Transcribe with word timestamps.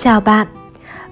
Chào 0.00 0.20
bạn. 0.20 0.46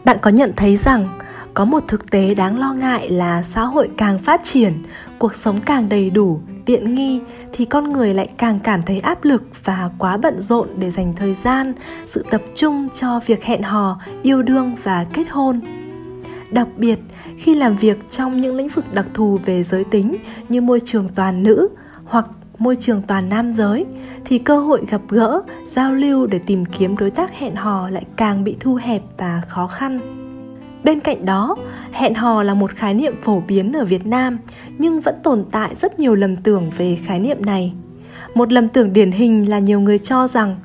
Bạn 0.05 0.17
có 0.23 0.31
nhận 0.31 0.53
thấy 0.57 0.77
rằng 0.77 1.09
có 1.55 1.65
một 1.65 1.83
thực 1.89 2.11
tế 2.11 2.35
đáng 2.35 2.59
lo 2.59 2.73
ngại 2.73 3.11
là 3.11 3.43
xã 3.43 3.65
hội 3.65 3.91
càng 3.97 4.19
phát 4.19 4.41
triển, 4.45 4.73
cuộc 5.19 5.35
sống 5.35 5.61
càng 5.61 5.89
đầy 5.89 6.11
đủ, 6.11 6.41
tiện 6.65 6.95
nghi 6.95 7.21
thì 7.53 7.65
con 7.65 7.93
người 7.93 8.15
lại 8.15 8.29
càng 8.39 8.59
cảm 8.61 8.83
thấy 8.83 9.01
áp 9.01 9.25
lực 9.25 9.43
và 9.65 9.91
quá 9.99 10.17
bận 10.17 10.43
rộn 10.43 10.69
để 10.79 10.91
dành 10.91 11.13
thời 11.17 11.35
gian, 11.35 11.73
sự 12.07 12.25
tập 12.31 12.41
trung 12.55 12.89
cho 12.95 13.21
việc 13.27 13.45
hẹn 13.45 13.63
hò, 13.63 14.01
yêu 14.23 14.43
đương 14.43 14.77
và 14.83 15.07
kết 15.13 15.29
hôn. 15.31 15.61
Đặc 16.51 16.69
biệt, 16.77 16.99
khi 17.39 17.55
làm 17.55 17.77
việc 17.77 18.11
trong 18.11 18.41
những 18.41 18.57
lĩnh 18.57 18.69
vực 18.69 18.85
đặc 18.93 19.07
thù 19.15 19.39
về 19.45 19.63
giới 19.63 19.85
tính 19.85 20.17
như 20.49 20.61
môi 20.61 20.81
trường 20.85 21.09
toàn 21.15 21.43
nữ 21.43 21.69
hoặc 22.05 22.27
môi 22.59 22.77
trường 22.81 23.03
toàn 23.03 23.29
nam 23.29 23.53
giới 23.53 23.85
thì 24.25 24.39
cơ 24.39 24.59
hội 24.59 24.85
gặp 24.91 25.01
gỡ, 25.09 25.43
giao 25.67 25.93
lưu 25.93 26.27
để 26.27 26.39
tìm 26.47 26.65
kiếm 26.65 26.97
đối 26.97 27.11
tác 27.11 27.35
hẹn 27.35 27.55
hò 27.55 27.89
lại 27.91 28.05
càng 28.17 28.45
bị 28.45 28.57
thu 28.61 28.75
hẹp 28.75 29.03
và 29.19 29.43
khó 29.49 29.67
khăn. 29.67 30.01
Bên 30.85 31.01
cạnh 31.01 31.25
đó, 31.25 31.57
hẹn 31.93 32.15
hò 32.15 32.43
là 32.43 32.55
một 32.55 32.71
khái 32.71 32.95
niệm 32.95 33.15
phổ 33.23 33.41
biến 33.41 33.73
ở 33.73 33.85
Việt 33.85 34.07
Nam 34.07 34.39
nhưng 34.79 35.01
vẫn 35.01 35.15
tồn 35.23 35.45
tại 35.51 35.75
rất 35.81 35.99
nhiều 35.99 36.15
lầm 36.15 36.37
tưởng 36.37 36.71
về 36.77 36.99
khái 37.07 37.21
niệm 37.21 37.45
này. 37.45 37.73
Một 38.35 38.53
lầm 38.53 38.69
tưởng 38.69 38.93
điển 38.93 39.11
hình 39.11 39.51
là 39.51 39.59
nhiều 39.59 39.81
người 39.81 39.99
cho 39.99 40.29
rằng 40.29 40.57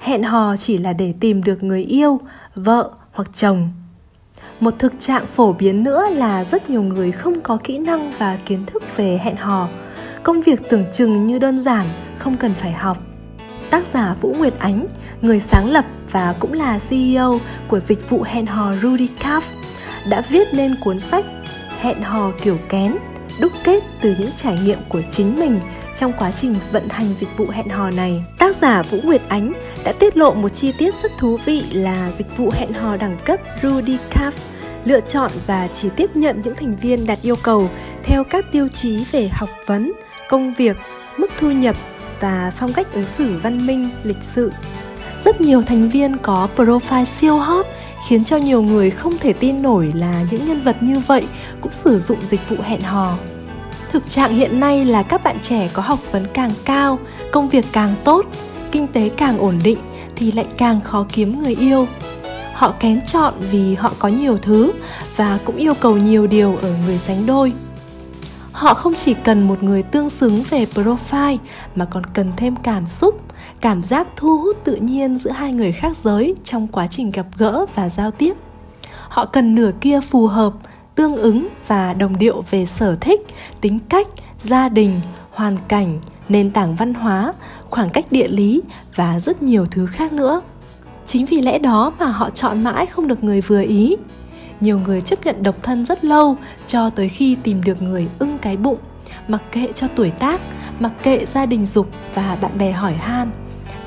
hẹn 0.00 0.22
hò 0.22 0.56
chỉ 0.56 0.78
là 0.78 0.92
để 0.92 1.14
tìm 1.20 1.42
được 1.42 1.62
người 1.62 1.82
yêu, 1.84 2.20
vợ 2.54 2.90
hoặc 3.12 3.28
chồng. 3.34 3.68
Một 4.60 4.74
thực 4.78 4.92
trạng 5.00 5.26
phổ 5.26 5.52
biến 5.52 5.82
nữa 5.82 6.06
là 6.12 6.44
rất 6.44 6.70
nhiều 6.70 6.82
người 6.82 7.12
không 7.12 7.40
có 7.40 7.58
kỹ 7.64 7.78
năng 7.78 8.12
và 8.18 8.38
kiến 8.46 8.66
thức 8.66 8.82
về 8.96 9.20
hẹn 9.22 9.36
hò. 9.36 9.68
Công 10.22 10.42
việc 10.42 10.60
tưởng 10.68 10.84
chừng 10.92 11.26
như 11.26 11.38
đơn 11.38 11.62
giản, 11.62 11.86
không 12.18 12.36
cần 12.36 12.54
phải 12.54 12.72
học. 12.72 12.98
Tác 13.70 13.86
giả 13.86 14.14
Vũ 14.20 14.34
Nguyệt 14.38 14.54
Ánh, 14.58 14.86
người 15.22 15.40
sáng 15.40 15.70
lập 15.70 15.84
và 16.10 16.34
cũng 16.40 16.52
là 16.52 16.78
CEO 16.88 17.40
của 17.68 17.80
dịch 17.80 18.10
vụ 18.10 18.22
hẹn 18.22 18.46
hò 18.46 18.74
Rudy 18.82 19.08
Kaff, 19.20 19.40
đã 20.08 20.22
viết 20.28 20.48
nên 20.52 20.74
cuốn 20.84 20.98
sách 20.98 21.24
Hẹn 21.80 22.02
hò 22.02 22.32
kiểu 22.42 22.58
kén, 22.68 22.96
đúc 23.40 23.52
kết 23.64 23.82
từ 24.02 24.14
những 24.18 24.30
trải 24.36 24.58
nghiệm 24.64 24.78
của 24.88 25.02
chính 25.10 25.40
mình 25.40 25.60
trong 25.96 26.12
quá 26.18 26.30
trình 26.30 26.54
vận 26.72 26.88
hành 26.88 27.14
dịch 27.18 27.28
vụ 27.36 27.46
hẹn 27.50 27.68
hò 27.68 27.90
này. 27.90 28.24
Tác 28.38 28.56
giả 28.62 28.82
Vũ 28.82 28.98
Nguyệt 29.02 29.22
Ánh 29.28 29.52
đã 29.84 29.92
tiết 29.92 30.16
lộ 30.16 30.34
một 30.34 30.48
chi 30.48 30.72
tiết 30.78 30.94
rất 31.02 31.12
thú 31.18 31.36
vị 31.44 31.64
là 31.72 32.10
dịch 32.18 32.36
vụ 32.36 32.50
hẹn 32.50 32.72
hò 32.72 32.96
đẳng 32.96 33.16
cấp 33.24 33.40
Rudy 33.62 33.98
Calf 34.10 34.32
lựa 34.84 35.00
chọn 35.00 35.30
và 35.46 35.68
chỉ 35.74 35.88
tiếp 35.96 36.10
nhận 36.14 36.40
những 36.44 36.54
thành 36.54 36.76
viên 36.76 37.06
đạt 37.06 37.18
yêu 37.22 37.36
cầu 37.42 37.68
theo 38.04 38.24
các 38.24 38.44
tiêu 38.52 38.68
chí 38.68 39.04
về 39.12 39.28
học 39.28 39.48
vấn, 39.66 39.92
công 40.30 40.54
việc, 40.54 40.76
mức 41.18 41.30
thu 41.38 41.50
nhập 41.50 41.76
và 42.20 42.52
phong 42.56 42.72
cách 42.72 42.92
ứng 42.92 43.04
xử 43.16 43.38
văn 43.42 43.66
minh, 43.66 43.90
lịch 44.02 44.22
sự. 44.34 44.52
Rất 45.24 45.40
nhiều 45.40 45.62
thành 45.62 45.88
viên 45.88 46.16
có 46.22 46.48
profile 46.56 47.04
siêu 47.04 47.36
hot 47.36 47.66
khiến 48.08 48.24
cho 48.24 48.36
nhiều 48.36 48.62
người 48.62 48.90
không 48.90 49.18
thể 49.18 49.32
tin 49.32 49.62
nổi 49.62 49.92
là 49.96 50.22
những 50.30 50.48
nhân 50.48 50.60
vật 50.60 50.82
như 50.82 50.98
vậy 51.06 51.26
cũng 51.60 51.72
sử 51.72 51.98
dụng 51.98 52.18
dịch 52.28 52.40
vụ 52.48 52.56
hẹn 52.62 52.80
hò. 52.80 53.18
Thực 53.92 54.08
trạng 54.08 54.34
hiện 54.34 54.60
nay 54.60 54.84
là 54.84 55.02
các 55.02 55.24
bạn 55.24 55.36
trẻ 55.42 55.70
có 55.72 55.82
học 55.82 55.98
vấn 56.12 56.26
càng 56.34 56.52
cao, 56.64 56.98
công 57.32 57.48
việc 57.48 57.64
càng 57.72 57.94
tốt, 58.04 58.26
kinh 58.72 58.86
tế 58.86 59.08
càng 59.16 59.38
ổn 59.38 59.58
định 59.64 59.78
thì 60.16 60.32
lại 60.32 60.46
càng 60.56 60.80
khó 60.80 61.06
kiếm 61.12 61.42
người 61.42 61.54
yêu. 61.54 61.86
Họ 62.54 62.74
kén 62.80 63.00
chọn 63.06 63.34
vì 63.50 63.74
họ 63.74 63.92
có 63.98 64.08
nhiều 64.08 64.38
thứ 64.42 64.72
và 65.16 65.38
cũng 65.44 65.56
yêu 65.56 65.74
cầu 65.74 65.96
nhiều 65.96 66.26
điều 66.26 66.56
ở 66.62 66.74
người 66.86 66.98
sánh 66.98 67.26
đôi. 67.26 67.52
Họ 68.60 68.74
không 68.74 68.94
chỉ 68.94 69.14
cần 69.14 69.48
một 69.48 69.62
người 69.62 69.82
tương 69.82 70.10
xứng 70.10 70.42
về 70.50 70.66
profile 70.74 71.36
mà 71.74 71.84
còn 71.84 72.06
cần 72.06 72.32
thêm 72.36 72.56
cảm 72.56 72.86
xúc, 72.86 73.20
cảm 73.60 73.82
giác 73.82 74.08
thu 74.16 74.38
hút 74.38 74.56
tự 74.64 74.74
nhiên 74.74 75.18
giữa 75.18 75.30
hai 75.30 75.52
người 75.52 75.72
khác 75.72 75.96
giới 76.04 76.34
trong 76.44 76.66
quá 76.66 76.86
trình 76.86 77.10
gặp 77.10 77.26
gỡ 77.38 77.66
và 77.74 77.88
giao 77.88 78.10
tiếp. 78.10 78.34
Họ 79.08 79.24
cần 79.24 79.54
nửa 79.54 79.70
kia 79.80 80.00
phù 80.00 80.26
hợp, 80.26 80.52
tương 80.94 81.16
ứng 81.16 81.48
và 81.66 81.94
đồng 81.94 82.18
điệu 82.18 82.44
về 82.50 82.66
sở 82.66 82.96
thích, 83.00 83.20
tính 83.60 83.78
cách, 83.88 84.06
gia 84.42 84.68
đình, 84.68 85.00
hoàn 85.30 85.56
cảnh, 85.68 86.00
nền 86.28 86.50
tảng 86.50 86.74
văn 86.74 86.94
hóa, 86.94 87.32
khoảng 87.70 87.90
cách 87.90 88.12
địa 88.12 88.28
lý 88.28 88.62
và 88.94 89.20
rất 89.20 89.42
nhiều 89.42 89.66
thứ 89.70 89.86
khác 89.86 90.12
nữa. 90.12 90.40
Chính 91.06 91.26
vì 91.26 91.40
lẽ 91.40 91.58
đó 91.58 91.92
mà 91.98 92.06
họ 92.06 92.30
chọn 92.30 92.64
mãi 92.64 92.86
không 92.86 93.08
được 93.08 93.24
người 93.24 93.40
vừa 93.40 93.62
ý. 93.62 93.96
Nhiều 94.60 94.80
người 94.80 95.02
chấp 95.02 95.24
nhận 95.24 95.42
độc 95.42 95.54
thân 95.62 95.86
rất 95.86 96.04
lâu 96.04 96.36
cho 96.66 96.90
tới 96.90 97.08
khi 97.08 97.36
tìm 97.42 97.62
được 97.64 97.82
người 97.82 98.06
ưng 98.18 98.38
cái 98.38 98.56
bụng, 98.56 98.78
mặc 99.28 99.42
kệ 99.52 99.68
cho 99.74 99.88
tuổi 99.96 100.10
tác, 100.10 100.40
mặc 100.80 100.92
kệ 101.02 101.26
gia 101.26 101.46
đình 101.46 101.66
dục 101.66 101.88
và 102.14 102.38
bạn 102.40 102.58
bè 102.58 102.72
hỏi 102.72 102.92
han. 102.92 103.30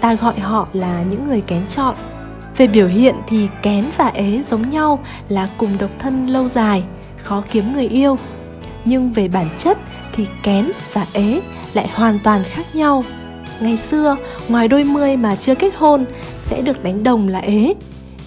Ta 0.02 0.14
gọi 0.14 0.40
họ 0.40 0.68
là 0.74 1.04
những 1.10 1.28
người 1.28 1.42
kén 1.42 1.68
chọn. 1.68 1.96
Về 2.58 2.68
biểu 2.68 2.88
hiện 2.88 3.16
thì 3.28 3.48
kén 3.62 3.90
và 3.98 4.08
ế 4.08 4.44
giống 4.50 4.70
nhau 4.70 5.00
là 5.30 5.50
cùng 5.58 5.78
độc 5.78 5.90
thân 6.00 6.28
lâu 6.28 6.48
dài, 6.48 6.84
khó 7.24 7.44
kiếm 7.52 7.74
người 7.74 7.88
yêu. 7.88 8.18
Nhưng 8.86 9.14
về 9.14 9.28
bản 9.28 9.50
chất 9.58 9.78
thì 10.16 10.28
kén 10.44 10.72
và 10.94 11.06
ế 11.14 11.42
lại 11.74 11.90
hoàn 11.94 12.20
toàn 12.24 12.44
khác 12.44 12.76
nhau. 12.76 13.04
Ngày 13.60 13.78
xưa, 13.78 14.18
ngoài 14.48 14.68
đôi 14.68 14.84
mươi 14.84 15.18
mà 15.18 15.36
chưa 15.36 15.56
kết 15.56 15.76
hôn 15.76 16.06
sẽ 16.46 16.62
được 16.62 16.84
đánh 16.84 17.04
đồng 17.04 17.28
là 17.28 17.40
ế. 17.40 17.74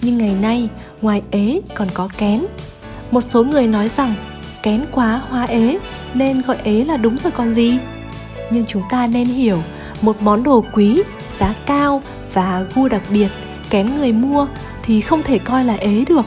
Nhưng 0.01 0.17
ngày 0.17 0.35
nay, 0.41 0.69
ngoài 1.01 1.21
ế 1.31 1.61
còn 1.75 1.87
có 1.93 2.09
kén. 2.17 2.41
Một 3.11 3.21
số 3.21 3.43
người 3.43 3.67
nói 3.67 3.89
rằng 3.97 4.15
kén 4.63 4.85
quá 4.91 5.21
hóa 5.29 5.43
ế 5.43 5.79
nên 6.13 6.41
gọi 6.41 6.57
ế 6.63 6.83
là 6.83 6.97
đúng 6.97 7.17
rồi 7.17 7.31
còn 7.31 7.53
gì. 7.53 7.77
Nhưng 8.51 8.65
chúng 8.65 8.83
ta 8.89 9.07
nên 9.07 9.27
hiểu, 9.27 9.63
một 10.01 10.21
món 10.21 10.43
đồ 10.43 10.63
quý, 10.73 11.03
giá 11.39 11.55
cao 11.65 12.01
và 12.33 12.65
gu 12.75 12.87
đặc 12.87 13.01
biệt 13.11 13.29
kén 13.69 13.95
người 13.97 14.11
mua 14.11 14.47
thì 14.83 15.01
không 15.01 15.23
thể 15.23 15.37
coi 15.37 15.63
là 15.63 15.73
ế 15.73 16.05
được. 16.07 16.25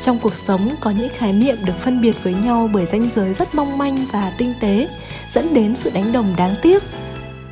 Trong 0.00 0.18
cuộc 0.18 0.32
sống 0.46 0.74
có 0.80 0.90
những 0.90 1.08
khái 1.16 1.32
niệm 1.32 1.56
được 1.64 1.78
phân 1.78 2.00
biệt 2.00 2.16
với 2.22 2.34
nhau 2.34 2.70
bởi 2.72 2.86
ranh 2.86 3.08
giới 3.14 3.34
rất 3.34 3.54
mong 3.54 3.78
manh 3.78 3.98
và 4.12 4.32
tinh 4.38 4.54
tế, 4.60 4.88
dẫn 5.30 5.54
đến 5.54 5.76
sự 5.76 5.90
đánh 5.90 6.12
đồng 6.12 6.34
đáng 6.36 6.54
tiếc. 6.62 6.82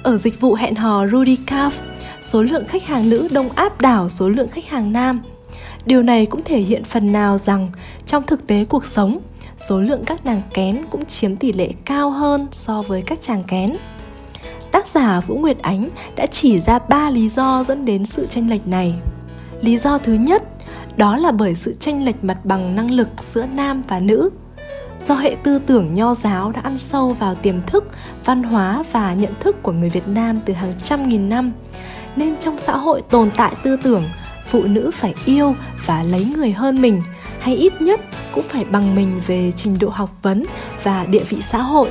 Ở 0.03 0.19
dịch 0.19 0.41
vụ 0.41 0.55
hẹn 0.55 0.75
hò 0.75 1.07
Rudy 1.07 1.37
Calf, 1.47 1.71
số 2.23 2.43
lượng 2.43 2.65
khách 2.69 2.85
hàng 2.85 3.11
nữ 3.11 3.29
đông 3.33 3.49
áp 3.49 3.81
đảo 3.81 4.09
số 4.09 4.29
lượng 4.29 4.49
khách 4.49 4.69
hàng 4.69 4.93
nam. 4.93 5.23
Điều 5.87 6.03
này 6.03 6.27
cũng 6.27 6.43
thể 6.45 6.59
hiện 6.59 6.85
phần 6.85 7.13
nào 7.13 7.39
rằng 7.39 7.69
trong 8.07 8.23
thực 8.23 8.47
tế 8.47 8.65
cuộc 8.65 8.87
sống, 8.87 9.19
số 9.69 9.81
lượng 9.81 10.05
các 10.07 10.25
nàng 10.25 10.43
kén 10.55 10.85
cũng 10.91 11.05
chiếm 11.05 11.37
tỷ 11.37 11.53
lệ 11.53 11.69
cao 11.85 12.11
hơn 12.11 12.47
so 12.53 12.83
với 12.83 13.03
các 13.03 13.19
chàng 13.21 13.45
kén. 13.45 13.77
Tác 14.73 14.89
giả 14.89 15.21
Vũ 15.21 15.37
Nguyệt 15.37 15.63
Ánh 15.63 15.89
đã 16.17 16.27
chỉ 16.27 16.61
ra 16.61 16.79
ba 16.79 17.11
lý 17.11 17.29
do 17.29 17.65
dẫn 17.69 17.85
đến 17.85 18.07
sự 18.07 18.27
tranh 18.27 18.51
lệch 18.51 18.69
này. 18.69 18.95
Lý 19.61 19.79
do 19.79 19.99
thứ 19.99 20.13
nhất, 20.13 20.43
đó 20.97 21.17
là 21.17 21.33
bởi 21.33 21.55
sự 21.55 21.77
tranh 21.81 22.05
lệch 22.05 22.25
mặt 22.25 22.45
bằng 22.45 22.77
năng 22.77 22.91
lực 22.91 23.09
giữa 23.35 23.47
nam 23.47 23.83
và 23.89 24.01
nữ. 24.01 24.31
Do 25.09 25.15
hệ 25.15 25.37
tư 25.43 25.59
tưởng 25.59 25.95
nho 25.95 26.15
giáo 26.15 26.53
đã 26.53 26.61
ăn 26.61 26.79
sâu 26.79 27.13
vào 27.13 27.35
tiềm 27.35 27.63
thức, 27.67 27.85
văn 28.25 28.43
hóa 28.43 28.85
và 28.93 29.15
nhận 29.15 29.33
thức 29.41 29.63
của 29.63 29.73
người 29.73 29.91
Việt 29.91 30.09
Nam 30.09 30.41
từ 30.45 30.53
hàng 30.53 30.73
trăm 30.85 31.09
nghìn 31.09 31.29
năm, 31.29 31.53
nên 32.17 32.37
trong 32.41 32.59
xã 32.59 32.77
hội 32.77 33.03
tồn 33.11 33.31
tại 33.37 33.55
tư 33.65 33.77
tưởng 33.83 34.05
phụ 34.51 34.63
nữ 34.63 34.91
phải 34.95 35.15
yêu 35.25 35.57
và 35.87 36.03
lấy 36.03 36.25
người 36.25 36.53
hơn 36.53 36.83
mình, 36.83 37.03
hay 37.41 37.55
ít 37.55 37.83
nhất 37.83 38.01
cũng 38.33 38.45
phải 38.49 38.65
bằng 38.65 38.95
mình 38.95 39.21
về 39.27 39.53
trình 39.57 39.79
độ 39.79 39.89
học 39.89 40.11
vấn 40.23 40.45
và 40.83 41.05
địa 41.05 41.25
vị 41.29 41.39
xã 41.43 41.63
hội. 41.63 41.91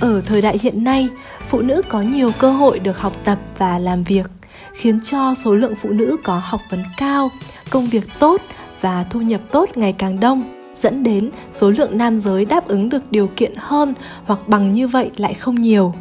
Ở 0.00 0.20
thời 0.20 0.42
đại 0.42 0.58
hiện 0.62 0.84
nay, 0.84 1.08
phụ 1.48 1.60
nữ 1.60 1.82
có 1.88 2.02
nhiều 2.02 2.32
cơ 2.38 2.52
hội 2.52 2.78
được 2.78 2.98
học 2.98 3.12
tập 3.24 3.38
và 3.58 3.78
làm 3.78 4.04
việc, 4.04 4.30
khiến 4.72 5.00
cho 5.04 5.34
số 5.44 5.54
lượng 5.54 5.74
phụ 5.82 5.90
nữ 5.90 6.16
có 6.24 6.42
học 6.44 6.60
vấn 6.70 6.84
cao, 6.96 7.30
công 7.70 7.86
việc 7.86 8.04
tốt 8.18 8.40
và 8.80 9.04
thu 9.10 9.20
nhập 9.20 9.40
tốt 9.50 9.68
ngày 9.74 9.92
càng 9.92 10.20
đông, 10.20 10.44
dẫn 10.74 11.02
đến 11.02 11.30
số 11.50 11.70
lượng 11.70 11.98
nam 11.98 12.18
giới 12.18 12.44
đáp 12.44 12.68
ứng 12.68 12.88
được 12.88 13.02
điều 13.10 13.26
kiện 13.36 13.52
hơn 13.56 13.94
hoặc 14.24 14.48
bằng 14.48 14.72
như 14.72 14.88
vậy 14.88 15.10
lại 15.16 15.34
không 15.34 15.54
nhiều. 15.54 15.94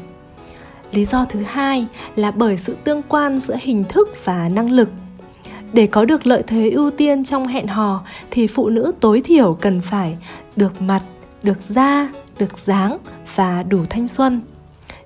Lý 0.92 1.06
do 1.06 1.26
thứ 1.26 1.40
hai 1.48 1.86
là 2.16 2.32
bởi 2.32 2.58
sự 2.58 2.78
tương 2.84 3.02
quan 3.02 3.40
giữa 3.40 3.56
hình 3.62 3.84
thức 3.90 4.10
và 4.26 4.50
năng 4.50 4.72
lực 4.72 4.90
để 5.74 5.88
có 5.88 6.06
được 6.06 6.28
lợi 6.28 6.44
thế 6.48 6.70
ưu 6.70 6.92
tiên 6.92 7.26
trong 7.26 7.48
hẹn 7.48 7.68
hò, 7.68 8.04
thì 8.32 8.48
phụ 8.48 8.70
nữ 8.70 8.92
tối 9.00 9.22
thiểu 9.22 9.54
cần 9.54 9.82
phải 9.82 10.18
được 10.56 10.82
mặt, 10.82 11.02
được 11.44 11.58
da, 11.70 12.10
được 12.40 12.60
dáng 12.66 12.98
và 13.36 13.64
đủ 13.64 13.80
thanh 13.90 14.08
xuân. 14.08 14.42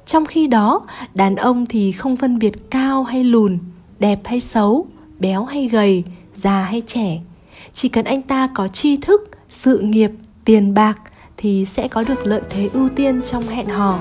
Trong 0.06 0.26
khi 0.26 0.48
đó, 0.48 0.82
đàn 1.14 1.36
ông 1.36 1.66
thì 1.66 1.92
không 1.92 2.18
phân 2.18 2.40
biệt 2.40 2.72
cao 2.72 3.04
hay 3.04 3.24
lùn, 3.24 3.60
đẹp 4.00 4.20
hay 4.24 4.40
xấu, 4.40 4.86
béo 5.20 5.46
hay 5.46 5.68
gầy, 5.68 6.04
già 6.36 6.64
hay 6.64 6.82
trẻ. 6.88 7.20
Chỉ 7.74 7.90
cần 7.90 8.06
anh 8.06 8.22
ta 8.22 8.50
có 8.56 8.68
tri 8.68 8.98
thức, 8.98 9.30
sự 9.50 9.80
nghiệp, 9.80 10.12
tiền 10.46 10.74
bạc 10.74 11.02
thì 11.38 11.66
sẽ 11.66 11.88
có 11.88 12.04
được 12.08 12.28
lợi 12.28 12.42
thế 12.50 12.70
ưu 12.74 12.90
tiên 12.90 13.22
trong 13.22 13.44
hẹn 13.44 13.68
hò. 13.68 14.00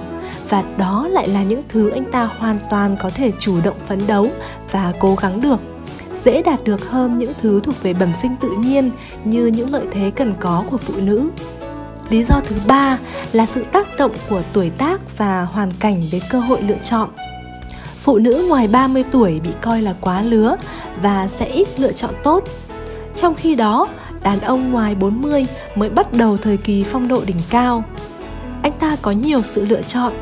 Và 0.49 0.65
đó 0.79 1.09
lại 1.11 1.29
là 1.29 1.43
những 1.43 1.63
thứ 1.69 1.91
anh 1.91 2.05
ta 2.13 2.25
hoàn 2.25 2.59
toàn 2.71 2.97
có 3.01 3.11
thể 3.11 3.33
chủ 3.39 3.61
động 3.65 3.77
phấn 3.87 3.99
đấu 4.07 4.29
và 4.73 4.93
cố 5.01 5.15
gắng 5.15 5.41
được 5.41 5.70
dễ 6.25 6.43
đạt 6.43 6.65
được 6.65 6.91
hơn 6.91 7.19
những 7.19 7.33
thứ 7.41 7.61
thuộc 7.61 7.83
về 7.83 7.95
bẩm 7.95 8.15
sinh 8.15 8.37
tự 8.41 8.49
nhiên 8.59 8.91
như 9.25 9.47
những 9.47 9.73
lợi 9.73 9.87
thế 9.91 10.11
cần 10.17 10.35
có 10.41 10.65
của 10.71 10.77
phụ 10.77 10.95
nữ. 10.97 11.31
Lý 12.11 12.25
do 12.25 12.41
thứ 12.47 12.57
ba 12.67 12.99
là 13.33 13.47
sự 13.47 13.65
tác 13.73 13.97
động 13.99 14.13
của 14.29 14.43
tuổi 14.53 14.71
tác 14.79 15.19
và 15.19 15.43
hoàn 15.43 15.73
cảnh 15.81 16.03
đến 16.13 16.23
cơ 16.31 16.41
hội 16.41 16.63
lựa 16.63 16.79
chọn. 16.83 17.09
Phụ 18.03 18.19
nữ 18.19 18.47
ngoài 18.49 18.69
30 18.73 19.05
tuổi 19.11 19.41
bị 19.41 19.51
coi 19.61 19.83
là 19.83 19.95
quá 20.01 20.23
lứa 20.23 20.57
và 21.03 21.29
sẽ 21.29 21.47
ít 21.47 21.81
lựa 21.81 21.93
chọn 21.93 22.15
tốt. 22.23 22.45
Trong 23.17 23.35
khi 23.35 23.55
đó, 23.55 23.89
đàn 24.23 24.41
ông 24.41 24.73
ngoài 24.73 24.95
40 24.95 25.47
mới 25.75 25.91
bắt 25.91 26.13
đầu 26.13 26.37
thời 26.37 26.57
kỳ 26.57 26.85
phong 26.85 27.09
độ 27.09 27.23
đỉnh 27.27 27.41
cao. 27.51 27.85
Anh 28.63 28.73
ta 28.73 28.97
có 29.03 29.11
nhiều 29.11 29.43
sự 29.43 29.65
lựa 29.65 29.83
chọn, 29.83 30.13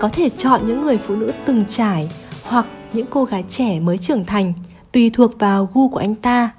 có 0.00 0.08
thể 0.08 0.30
chọn 0.30 0.60
những 0.66 0.82
người 0.82 0.98
phụ 0.98 1.16
nữ 1.16 1.32
từng 1.44 1.64
trải 1.68 2.10
hoặc 2.42 2.66
những 2.92 3.06
cô 3.10 3.24
gái 3.24 3.44
trẻ 3.48 3.80
mới 3.80 3.98
trưởng 3.98 4.24
thành, 4.24 4.52
tùy 4.92 5.10
thuộc 5.10 5.38
vào 5.38 5.68
gu 5.74 5.88
của 5.88 5.98
anh 5.98 6.14
ta. 6.14 6.50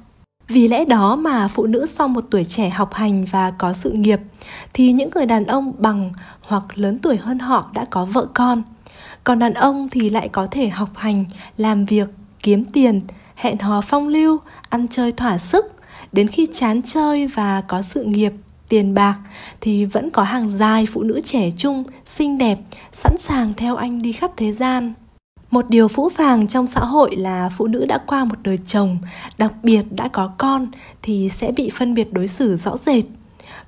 Vì 0.47 0.67
lẽ 0.67 0.85
đó 0.85 1.15
mà 1.15 1.47
phụ 1.47 1.65
nữ 1.65 1.85
sau 1.85 2.07
một 2.07 2.25
tuổi 2.31 2.45
trẻ 2.45 2.69
học 2.69 2.93
hành 2.93 3.25
và 3.25 3.51
có 3.57 3.73
sự 3.73 3.91
nghiệp 3.91 4.19
thì 4.73 4.91
những 4.91 5.09
người 5.15 5.25
đàn 5.25 5.45
ông 5.45 5.73
bằng 5.77 6.11
hoặc 6.41 6.63
lớn 6.75 6.99
tuổi 6.99 7.17
hơn 7.17 7.39
họ 7.39 7.71
đã 7.73 7.85
có 7.89 8.05
vợ 8.05 8.27
con. 8.33 8.63
Còn 9.23 9.39
đàn 9.39 9.53
ông 9.53 9.89
thì 9.89 10.09
lại 10.09 10.29
có 10.29 10.47
thể 10.51 10.69
học 10.69 10.89
hành, 10.95 11.25
làm 11.57 11.85
việc, 11.85 12.09
kiếm 12.43 12.65
tiền, 12.65 13.01
hẹn 13.35 13.57
hò 13.57 13.81
phong 13.81 14.07
lưu, 14.07 14.37
ăn 14.69 14.87
chơi 14.87 15.11
thỏa 15.11 15.37
sức. 15.37 15.65
Đến 16.11 16.27
khi 16.27 16.47
chán 16.53 16.81
chơi 16.81 17.27
và 17.27 17.61
có 17.61 17.81
sự 17.81 18.03
nghiệp, 18.03 18.33
tiền 18.69 18.93
bạc 18.93 19.15
thì 19.61 19.85
vẫn 19.85 20.09
có 20.09 20.23
hàng 20.23 20.49
dài 20.49 20.87
phụ 20.93 21.03
nữ 21.03 21.21
trẻ 21.25 21.51
trung, 21.57 21.83
xinh 22.05 22.37
đẹp, 22.37 22.59
sẵn 22.91 23.17
sàng 23.19 23.53
theo 23.53 23.75
anh 23.75 24.01
đi 24.01 24.11
khắp 24.11 24.31
thế 24.37 24.53
gian. 24.53 24.93
Một 25.51 25.69
điều 25.69 25.87
phũ 25.87 26.09
phàng 26.09 26.47
trong 26.47 26.67
xã 26.67 26.79
hội 26.79 27.15
là 27.15 27.49
phụ 27.57 27.67
nữ 27.67 27.85
đã 27.85 27.97
qua 28.07 28.25
một 28.25 28.35
đời 28.43 28.57
chồng, 28.67 28.97
đặc 29.37 29.53
biệt 29.63 29.83
đã 29.91 30.07
có 30.07 30.31
con 30.37 30.67
thì 31.01 31.29
sẽ 31.29 31.51
bị 31.51 31.69
phân 31.69 31.93
biệt 31.93 32.13
đối 32.13 32.27
xử 32.27 32.57
rõ 32.57 32.77
rệt. 32.77 33.05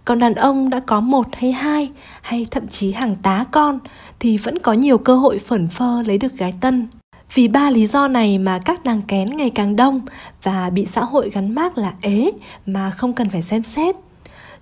Còn 0.06 0.19
đàn 0.19 0.36
ông 0.36 0.69
đã 0.69 0.80
có 0.80 1.00
một 1.00 1.28
hay 1.38 1.51
hai 1.51 1.89
hay 2.22 2.48
thậm 2.51 2.68
chí 2.68 2.92
hàng 2.92 3.16
tá 3.16 3.45
con 3.51 3.80
thì 4.19 4.38
vẫn 4.38 4.60
có 4.60 4.74
nhiều 4.74 4.98
cơ 4.98 5.16
hội 5.16 5.39
phẩn 5.39 5.68
phơ 5.68 6.01
lấy 6.01 6.18
được 6.18 6.38
gái 6.38 6.54
tân. 6.62 6.88
Vì 7.33 7.48
ba 7.48 7.69
lý 7.69 7.88
do 7.88 8.07
này 8.07 8.38
mà 8.38 8.60
các 8.66 8.86
nàng 8.86 9.01
kén 9.01 9.38
ngày 9.38 9.50
càng 9.50 9.75
đông 9.75 10.00
và 10.44 10.69
bị 10.69 10.86
xã 10.86 11.04
hội 11.04 11.30
gắn 11.30 11.56
mác 11.56 11.78
là 11.78 11.94
ế 12.01 12.31
mà 12.66 12.92
không 12.92 13.13
cần 13.13 13.30
phải 13.30 13.42
xem 13.42 13.63
xét. 13.63 13.95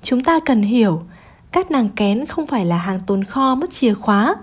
Chúng 0.04 0.24
ta 0.24 0.40
cần 0.46 0.62
hiểu, 0.62 1.02
các 1.52 1.72
nàng 1.72 1.90
kén 1.90 2.26
không 2.26 2.48
phải 2.48 2.66
là 2.66 2.78
hàng 2.78 3.00
tồn 3.08 3.24
kho 3.24 3.56
mất 3.56 3.72
chìa 3.72 3.94
khóa. 3.94 4.36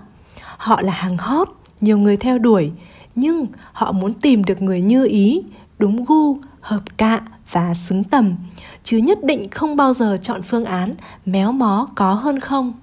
Họ 0.57 0.81
là 0.81 0.93
hàng 0.93 1.17
hot, 1.17 1.49
nhiều 1.81 1.97
người 1.97 2.17
theo 2.17 2.37
đuổi, 2.37 2.71
nhưng 3.15 3.47
họ 3.71 3.91
muốn 3.91 4.13
tìm 4.13 4.43
được 4.43 4.61
người 4.61 4.81
như 4.81 5.05
ý, 5.05 5.43
đúng 5.79 6.05
gu, 6.05 6.37
hợp 6.61 6.97
cạ 6.97 7.21
và 7.51 7.73
xứng 7.73 8.03
tầm, 8.03 8.35
chứ 8.83 8.97
nhất 8.97 9.23
định 9.23 9.49
không 9.49 9.75
bao 9.75 9.93
giờ 9.93 10.17
chọn 10.21 10.41
phương 10.41 10.65
án 10.65 10.93
méo 11.25 11.51
mó 11.51 11.87
có 11.95 12.13
hơn 12.13 12.39
không. 12.39 12.73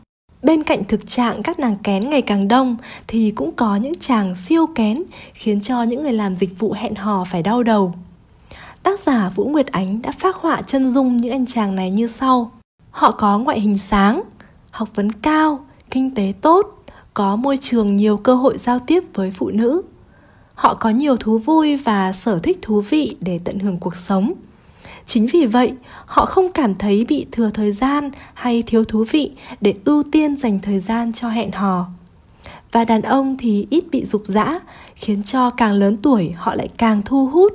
Bên 0.43 0.62
cạnh 0.62 0.85
thực 0.85 1.06
trạng 1.06 1.43
các 1.43 1.58
nàng 1.58 1.76
kén 1.82 2.11
ngày 2.11 2.23
càng 2.23 2.49
đông 2.49 2.76
thì 3.08 3.31
cũng 3.31 3.52
có 3.52 3.76
những 3.76 3.94
chàng 4.00 4.35
siêu 4.35 4.67
kén 4.75 5.02
khiến 5.35 5.61
cho 5.61 5.82
những 5.82 6.02
người 6.02 6.12
làm 6.12 6.37
dịch 6.37 6.58
vụ 6.58 6.73
hẹn 6.73 6.94
hò 6.94 7.25
phải 7.31 7.43
đau 7.43 7.62
đầu. 7.62 7.94
Tác 8.82 9.00
giả 9.00 9.31
Vũ 9.35 9.44
Nguyệt 9.44 9.67
Ánh 9.67 10.02
đã 10.02 10.12
phác 10.12 10.37
họa 10.37 10.62
chân 10.62 10.93
dung 10.93 11.17
những 11.17 11.32
anh 11.32 11.46
chàng 11.46 11.76
này 11.76 11.91
như 11.91 12.08
sau. 12.08 12.50
Họ 12.91 13.11
có 13.11 13.38
ngoại 13.38 13.61
hình 13.61 13.79
sáng, 13.79 14.23
học 14.70 14.88
vấn 14.94 15.12
cao, 15.12 15.64
kinh 15.91 16.14
tế 16.14 16.32
tốt, 16.41 16.83
có 17.14 17.37
môi 17.37 17.58
trường 17.61 17.96
nhiều 17.96 18.16
cơ 18.16 18.34
hội 18.34 18.58
giao 18.58 18.78
tiếp 18.78 19.05
với 19.14 19.31
phụ 19.31 19.50
nữ. 19.50 19.82
Họ 20.55 20.75
có 20.75 20.90
nhiều 20.90 21.16
thú 21.16 21.38
vui 21.38 21.76
và 21.76 22.12
sở 22.12 22.38
thích 22.38 22.58
thú 22.62 22.81
vị 22.81 23.16
để 23.20 23.38
tận 23.44 23.58
hưởng 23.58 23.78
cuộc 23.78 23.96
sống. 23.96 24.32
Chính 25.06 25.26
vì 25.32 25.46
vậy, 25.46 25.72
họ 26.06 26.26
không 26.26 26.52
cảm 26.52 26.75
thấy 26.75 27.05
bị 27.08 27.26
thừa 27.32 27.50
thời 27.55 27.72
gian 27.72 28.11
hay 28.34 28.62
thiếu 28.62 28.84
thú 28.84 29.05
vị 29.11 29.31
để 29.61 29.75
ưu 29.84 30.02
tiên 30.12 30.37
dành 30.37 30.61
thời 30.61 30.81
gian 30.81 31.12
cho 31.12 31.28
hẹn 31.28 31.52
hò. 31.52 31.87
Và 32.72 32.84
đàn 32.84 33.02
ông 33.02 33.37
thì 33.38 33.67
ít 33.70 33.84
bị 33.90 34.05
dục 34.05 34.22
dã, 34.26 34.60
khiến 34.94 35.22
cho 35.22 35.50
càng 35.50 35.72
lớn 35.72 35.96
tuổi 36.02 36.32
họ 36.37 36.55
lại 36.55 36.69
càng 36.76 37.02
thu 37.05 37.26
hút. 37.26 37.52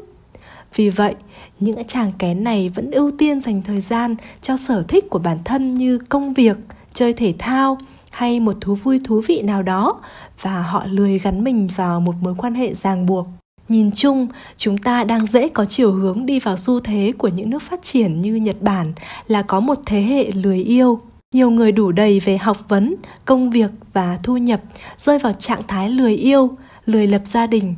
Vì 0.75 0.89
vậy, 0.89 1.15
những 1.59 1.87
chàng 1.87 2.11
kén 2.19 2.43
này 2.43 2.69
vẫn 2.69 2.91
ưu 2.91 3.11
tiên 3.11 3.41
dành 3.41 3.61
thời 3.61 3.81
gian 3.81 4.15
cho 4.41 4.57
sở 4.57 4.83
thích 4.87 5.09
của 5.09 5.19
bản 5.19 5.37
thân 5.45 5.75
như 5.75 5.97
công 6.09 6.33
việc, 6.33 6.57
chơi 6.93 7.13
thể 7.13 7.33
thao, 7.39 7.77
hay 8.09 8.39
một 8.39 8.55
thú 8.61 8.75
vui 8.75 8.99
thú 9.03 9.21
vị 9.27 9.41
nào 9.41 9.63
đó 9.63 9.99
và 10.41 10.61
họ 10.61 10.85
lười 10.85 11.19
gắn 11.19 11.43
mình 11.43 11.69
vào 11.75 12.01
một 12.01 12.15
mối 12.21 12.35
quan 12.37 12.53
hệ 12.53 12.73
ràng 12.73 13.05
buộc. 13.05 13.27
Nhìn 13.67 13.91
chung, 13.91 14.27
chúng 14.57 14.77
ta 14.77 15.03
đang 15.03 15.25
dễ 15.25 15.49
có 15.49 15.65
chiều 15.65 15.91
hướng 15.91 16.25
đi 16.25 16.39
vào 16.39 16.57
xu 16.57 16.79
thế 16.79 17.13
của 17.17 17.27
những 17.27 17.49
nước 17.49 17.61
phát 17.61 17.81
triển 17.83 18.21
như 18.21 18.35
nhật 18.35 18.61
bản 18.61 18.93
là 19.27 19.41
có 19.41 19.59
một 19.59 19.79
thế 19.85 20.01
hệ 20.01 20.31
lười 20.31 20.63
yêu. 20.63 20.99
Nhiều 21.33 21.49
người 21.49 21.71
đủ 21.71 21.91
đầy 21.91 22.19
về 22.19 22.37
học 22.37 22.57
vấn, 22.67 22.95
công 23.25 23.49
việc 23.49 23.71
và 23.93 24.19
thu 24.23 24.37
nhập, 24.37 24.61
rơi 24.97 25.19
vào 25.19 25.33
trạng 25.33 25.61
thái 25.67 25.89
lười 25.89 26.15
yêu, 26.15 26.49
lười 26.85 27.07
lập 27.07 27.21
gia 27.25 27.47
đình. 27.47 27.75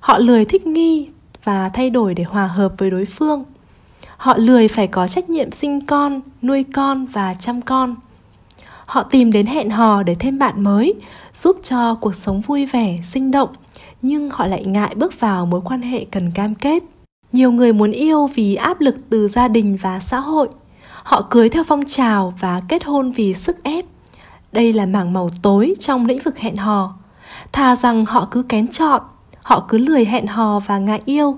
Họ 0.00 0.18
lười 0.18 0.44
thích 0.44 0.66
nghi 0.66 1.08
và 1.44 1.68
thay 1.68 1.90
đổi 1.90 2.14
để 2.14 2.24
hòa 2.24 2.46
hợp 2.46 2.72
với 2.78 2.90
đối 2.90 3.06
phương. 3.06 3.44
Họ 4.16 4.36
lười 4.36 4.68
phải 4.68 4.86
có 4.86 5.08
trách 5.08 5.30
nhiệm 5.30 5.50
sinh 5.50 5.86
con, 5.86 6.20
nuôi 6.42 6.64
con 6.74 7.06
và 7.06 7.34
chăm 7.34 7.62
con. 7.62 7.96
Họ 8.92 9.02
tìm 9.02 9.32
đến 9.32 9.46
hẹn 9.46 9.70
hò 9.70 10.02
để 10.02 10.14
thêm 10.14 10.38
bạn 10.38 10.64
mới, 10.64 10.94
giúp 11.34 11.56
cho 11.62 11.94
cuộc 11.94 12.14
sống 12.14 12.40
vui 12.40 12.66
vẻ, 12.66 12.98
sinh 13.04 13.30
động, 13.30 13.48
nhưng 14.02 14.30
họ 14.30 14.46
lại 14.46 14.64
ngại 14.64 14.94
bước 14.96 15.20
vào 15.20 15.46
mối 15.46 15.60
quan 15.64 15.82
hệ 15.82 16.06
cần 16.10 16.30
cam 16.34 16.54
kết. 16.54 16.82
Nhiều 17.32 17.52
người 17.52 17.72
muốn 17.72 17.90
yêu 17.90 18.26
vì 18.34 18.54
áp 18.54 18.80
lực 18.80 18.94
từ 19.10 19.28
gia 19.28 19.48
đình 19.48 19.78
và 19.82 20.00
xã 20.00 20.20
hội. 20.20 20.48
Họ 21.02 21.26
cưới 21.30 21.48
theo 21.48 21.64
phong 21.64 21.84
trào 21.86 22.34
và 22.40 22.60
kết 22.68 22.84
hôn 22.84 23.10
vì 23.10 23.34
sức 23.34 23.64
ép. 23.64 23.84
Đây 24.52 24.72
là 24.72 24.86
mảng 24.86 25.12
màu 25.12 25.30
tối 25.42 25.74
trong 25.80 26.06
lĩnh 26.06 26.22
vực 26.24 26.38
hẹn 26.38 26.56
hò. 26.56 26.94
Thà 27.52 27.76
rằng 27.76 28.04
họ 28.06 28.28
cứ 28.30 28.42
kén 28.42 28.68
chọn, 28.68 29.02
họ 29.42 29.64
cứ 29.68 29.78
lười 29.78 30.04
hẹn 30.04 30.26
hò 30.26 30.60
và 30.60 30.78
ngại 30.78 31.00
yêu, 31.04 31.36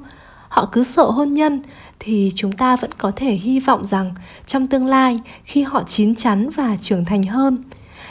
họ 0.48 0.68
cứ 0.72 0.84
sợ 0.84 1.04
hôn 1.04 1.34
nhân 1.34 1.62
thì 2.00 2.32
chúng 2.34 2.52
ta 2.52 2.76
vẫn 2.76 2.90
có 2.98 3.12
thể 3.16 3.32
hy 3.32 3.60
vọng 3.60 3.84
rằng 3.84 4.14
trong 4.46 4.66
tương 4.66 4.86
lai, 4.86 5.18
khi 5.44 5.62
họ 5.62 5.82
chín 5.86 6.14
chắn 6.14 6.50
và 6.50 6.76
trưởng 6.80 7.04
thành 7.04 7.22
hơn, 7.22 7.58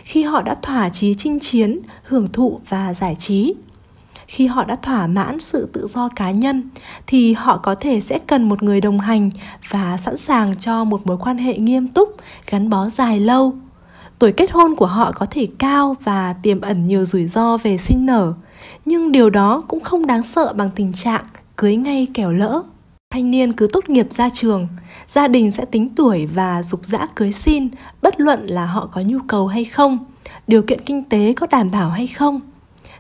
khi 0.03 0.23
họ 0.23 0.41
đã 0.41 0.55
thỏa 0.61 0.89
chí 0.89 1.15
chinh 1.15 1.39
chiến, 1.39 1.79
hưởng 2.03 2.31
thụ 2.33 2.59
và 2.69 2.93
giải 2.93 3.15
trí, 3.19 3.53
khi 4.27 4.47
họ 4.47 4.65
đã 4.65 4.75
thỏa 4.75 5.07
mãn 5.07 5.39
sự 5.39 5.69
tự 5.73 5.87
do 5.93 6.09
cá 6.15 6.31
nhân, 6.31 6.69
thì 7.07 7.33
họ 7.33 7.57
có 7.57 7.75
thể 7.75 8.01
sẽ 8.01 8.19
cần 8.27 8.49
một 8.49 8.63
người 8.63 8.81
đồng 8.81 8.99
hành 8.99 9.29
và 9.69 9.97
sẵn 9.97 10.17
sàng 10.17 10.55
cho 10.55 10.83
một 10.83 11.07
mối 11.07 11.17
quan 11.17 11.37
hệ 11.37 11.57
nghiêm 11.57 11.87
túc, 11.87 12.09
gắn 12.49 12.69
bó 12.69 12.89
dài 12.89 13.19
lâu. 13.19 13.53
Tuổi 14.19 14.31
kết 14.31 14.51
hôn 14.51 14.75
của 14.75 14.85
họ 14.85 15.11
có 15.11 15.25
thể 15.31 15.47
cao 15.59 15.95
và 16.03 16.33
tiềm 16.43 16.61
ẩn 16.61 16.85
nhiều 16.85 17.05
rủi 17.05 17.23
ro 17.25 17.57
về 17.57 17.77
sinh 17.77 18.05
nở, 18.05 18.33
nhưng 18.85 19.11
điều 19.11 19.29
đó 19.29 19.63
cũng 19.67 19.79
không 19.79 20.05
đáng 20.05 20.23
sợ 20.23 20.53
bằng 20.53 20.69
tình 20.75 20.93
trạng 20.93 21.23
cưới 21.55 21.75
ngay 21.75 22.07
kẻo 22.13 22.31
lỡ 22.31 22.63
thanh 23.13 23.31
niên 23.31 23.53
cứ 23.53 23.67
tốt 23.73 23.89
nghiệp 23.89 24.07
ra 24.09 24.29
trường, 24.29 24.67
gia 25.07 25.27
đình 25.27 25.51
sẽ 25.51 25.65
tính 25.65 25.89
tuổi 25.95 26.25
và 26.25 26.63
dục 26.63 26.85
dã 26.85 27.07
cưới 27.15 27.31
xin, 27.31 27.69
bất 28.01 28.19
luận 28.19 28.47
là 28.47 28.65
họ 28.65 28.89
có 28.91 29.01
nhu 29.01 29.17
cầu 29.27 29.47
hay 29.47 29.65
không, 29.65 29.97
điều 30.47 30.61
kiện 30.61 30.81
kinh 30.85 31.03
tế 31.03 31.33
có 31.33 31.47
đảm 31.51 31.71
bảo 31.71 31.89
hay 31.89 32.07
không. 32.07 32.39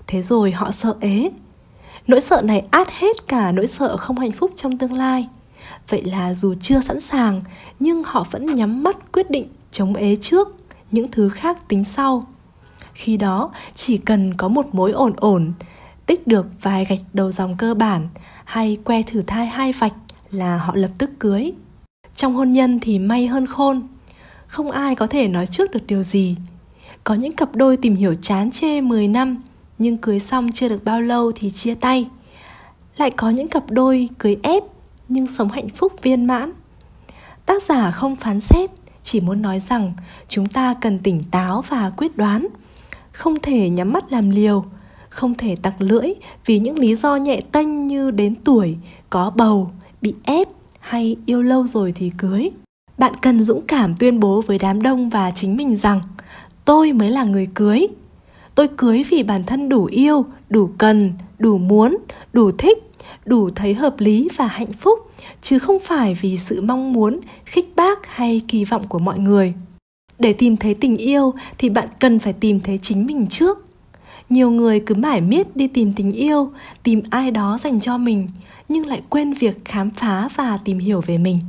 Thế 0.07 0.21
rồi 0.21 0.51
họ 0.51 0.71
sợ 0.71 0.95
ế. 0.99 1.29
Nỗi 2.07 2.21
sợ 2.21 2.41
này 2.41 2.65
át 2.71 2.91
hết 2.91 3.27
cả 3.27 3.51
nỗi 3.51 3.67
sợ 3.67 3.97
không 3.97 4.19
hạnh 4.19 4.31
phúc 4.31 4.51
trong 4.55 4.77
tương 4.77 4.93
lai. 4.93 5.27
Vậy 5.89 6.03
là 6.03 6.33
dù 6.33 6.55
chưa 6.61 6.81
sẵn 6.81 6.99
sàng, 6.99 7.41
nhưng 7.79 8.03
họ 8.03 8.25
vẫn 8.31 8.45
nhắm 8.45 8.83
mắt 8.83 9.11
quyết 9.11 9.29
định 9.29 9.47
chống 9.71 9.95
ế 9.95 10.17
trước 10.21 10.47
những 10.91 11.11
thứ 11.11 11.29
khác 11.29 11.67
tính 11.67 11.83
sau. 11.83 12.23
Khi 12.93 13.17
đó, 13.17 13.51
chỉ 13.75 13.97
cần 13.97 14.33
có 14.33 14.47
một 14.47 14.65
mối 14.75 14.91
ổn 14.91 15.13
ổn, 15.17 15.53
tích 16.05 16.27
được 16.27 16.45
vài 16.61 16.85
gạch 16.85 17.01
đầu 17.13 17.31
dòng 17.31 17.57
cơ 17.57 17.73
bản, 17.73 18.07
hay 18.45 18.77
que 18.83 19.01
thử 19.01 19.21
thai 19.21 19.45
hai 19.45 19.71
vạch 19.71 19.93
là 20.33 20.57
họ 20.57 20.75
lập 20.75 20.91
tức 20.97 21.09
cưới. 21.19 21.53
Trong 22.15 22.35
hôn 22.35 22.53
nhân 22.53 22.79
thì 22.79 22.99
may 22.99 23.27
hơn 23.27 23.47
khôn, 23.47 23.81
không 24.47 24.71
ai 24.71 24.95
có 24.95 25.07
thể 25.07 25.27
nói 25.27 25.47
trước 25.47 25.71
được 25.71 25.87
điều 25.87 26.03
gì. 26.03 26.35
Có 27.03 27.13
những 27.13 27.31
cặp 27.31 27.55
đôi 27.55 27.77
tìm 27.77 27.95
hiểu 27.95 28.15
chán 28.21 28.51
chê 28.51 28.81
10 28.81 29.07
năm 29.07 29.43
nhưng 29.77 29.97
cưới 29.97 30.19
xong 30.19 30.51
chưa 30.51 30.69
được 30.69 30.83
bao 30.83 31.01
lâu 31.01 31.31
thì 31.35 31.51
chia 31.51 31.75
tay. 31.75 32.07
Lại 32.97 33.11
có 33.11 33.29
những 33.29 33.47
cặp 33.47 33.63
đôi 33.69 34.09
cưới 34.17 34.37
ép 34.43 34.63
nhưng 35.09 35.27
sống 35.27 35.49
hạnh 35.49 35.69
phúc 35.69 35.93
viên 36.01 36.25
mãn. 36.25 36.51
Tác 37.45 37.63
giả 37.63 37.91
không 37.91 38.15
phán 38.15 38.39
xét, 38.39 38.69
chỉ 39.03 39.19
muốn 39.19 39.41
nói 39.41 39.61
rằng 39.69 39.93
chúng 40.27 40.47
ta 40.47 40.73
cần 40.81 40.99
tỉnh 40.99 41.23
táo 41.31 41.63
và 41.69 41.89
quyết 41.97 42.17
đoán, 42.17 42.47
không 43.11 43.39
thể 43.39 43.69
nhắm 43.69 43.93
mắt 43.93 44.11
làm 44.11 44.29
liều, 44.29 44.65
không 45.09 45.33
thể 45.33 45.55
tặc 45.55 45.73
lưỡi 45.79 46.13
vì 46.45 46.59
những 46.59 46.79
lý 46.79 46.95
do 46.95 47.15
nhẹ 47.15 47.41
tênh 47.51 47.87
như 47.87 48.11
đến 48.11 48.35
tuổi, 48.35 48.77
có 49.09 49.31
bầu, 49.35 49.71
bị 50.03 50.13
ép 50.23 50.47
hay 50.79 51.15
yêu 51.25 51.41
lâu 51.41 51.67
rồi 51.67 51.91
thì 51.95 52.11
cưới. 52.17 52.49
Bạn 52.97 53.13
cần 53.21 53.43
dũng 53.43 53.61
cảm 53.67 53.95
tuyên 53.99 54.19
bố 54.19 54.41
với 54.41 54.57
đám 54.57 54.81
đông 54.81 55.09
và 55.09 55.31
chính 55.35 55.57
mình 55.57 55.77
rằng 55.77 56.01
tôi 56.65 56.93
mới 56.93 57.09
là 57.11 57.23
người 57.23 57.47
cưới. 57.53 57.87
Tôi 58.55 58.67
cưới 58.67 59.03
vì 59.09 59.23
bản 59.23 59.43
thân 59.43 59.69
đủ 59.69 59.85
yêu, 59.85 60.25
đủ 60.49 60.69
cần, 60.77 61.13
đủ 61.39 61.57
muốn, 61.57 61.97
đủ 62.33 62.51
thích, 62.51 62.77
đủ 63.25 63.49
thấy 63.49 63.73
hợp 63.73 63.95
lý 63.99 64.27
và 64.35 64.47
hạnh 64.47 64.73
phúc, 64.73 64.99
chứ 65.41 65.59
không 65.59 65.79
phải 65.79 66.17
vì 66.21 66.37
sự 66.37 66.61
mong 66.61 66.93
muốn, 66.93 67.19
khích 67.45 67.75
bác 67.75 68.07
hay 68.07 68.41
kỳ 68.47 68.65
vọng 68.65 68.83
của 68.89 68.99
mọi 68.99 69.19
người. 69.19 69.53
Để 70.19 70.33
tìm 70.33 70.57
thấy 70.57 70.75
tình 70.75 70.97
yêu 70.97 71.33
thì 71.57 71.69
bạn 71.69 71.87
cần 71.99 72.19
phải 72.19 72.33
tìm 72.33 72.59
thấy 72.59 72.79
chính 72.81 73.05
mình 73.05 73.27
trước 73.29 73.62
nhiều 74.29 74.51
người 74.51 74.79
cứ 74.79 74.95
mải 74.95 75.21
miết 75.21 75.55
đi 75.55 75.67
tìm 75.67 75.93
tình 75.93 76.11
yêu, 76.11 76.51
tìm 76.83 77.01
ai 77.09 77.31
đó 77.31 77.57
dành 77.61 77.79
cho 77.79 77.97
mình, 77.97 78.27
nhưng 78.69 78.85
lại 78.85 79.01
quên 79.09 79.33
việc 79.33 79.65
khám 79.65 79.89
phá 79.89 80.29
và 80.35 80.57
tìm 80.57 80.79
hiểu 80.79 81.01
về 81.01 81.17
mình. 81.17 81.39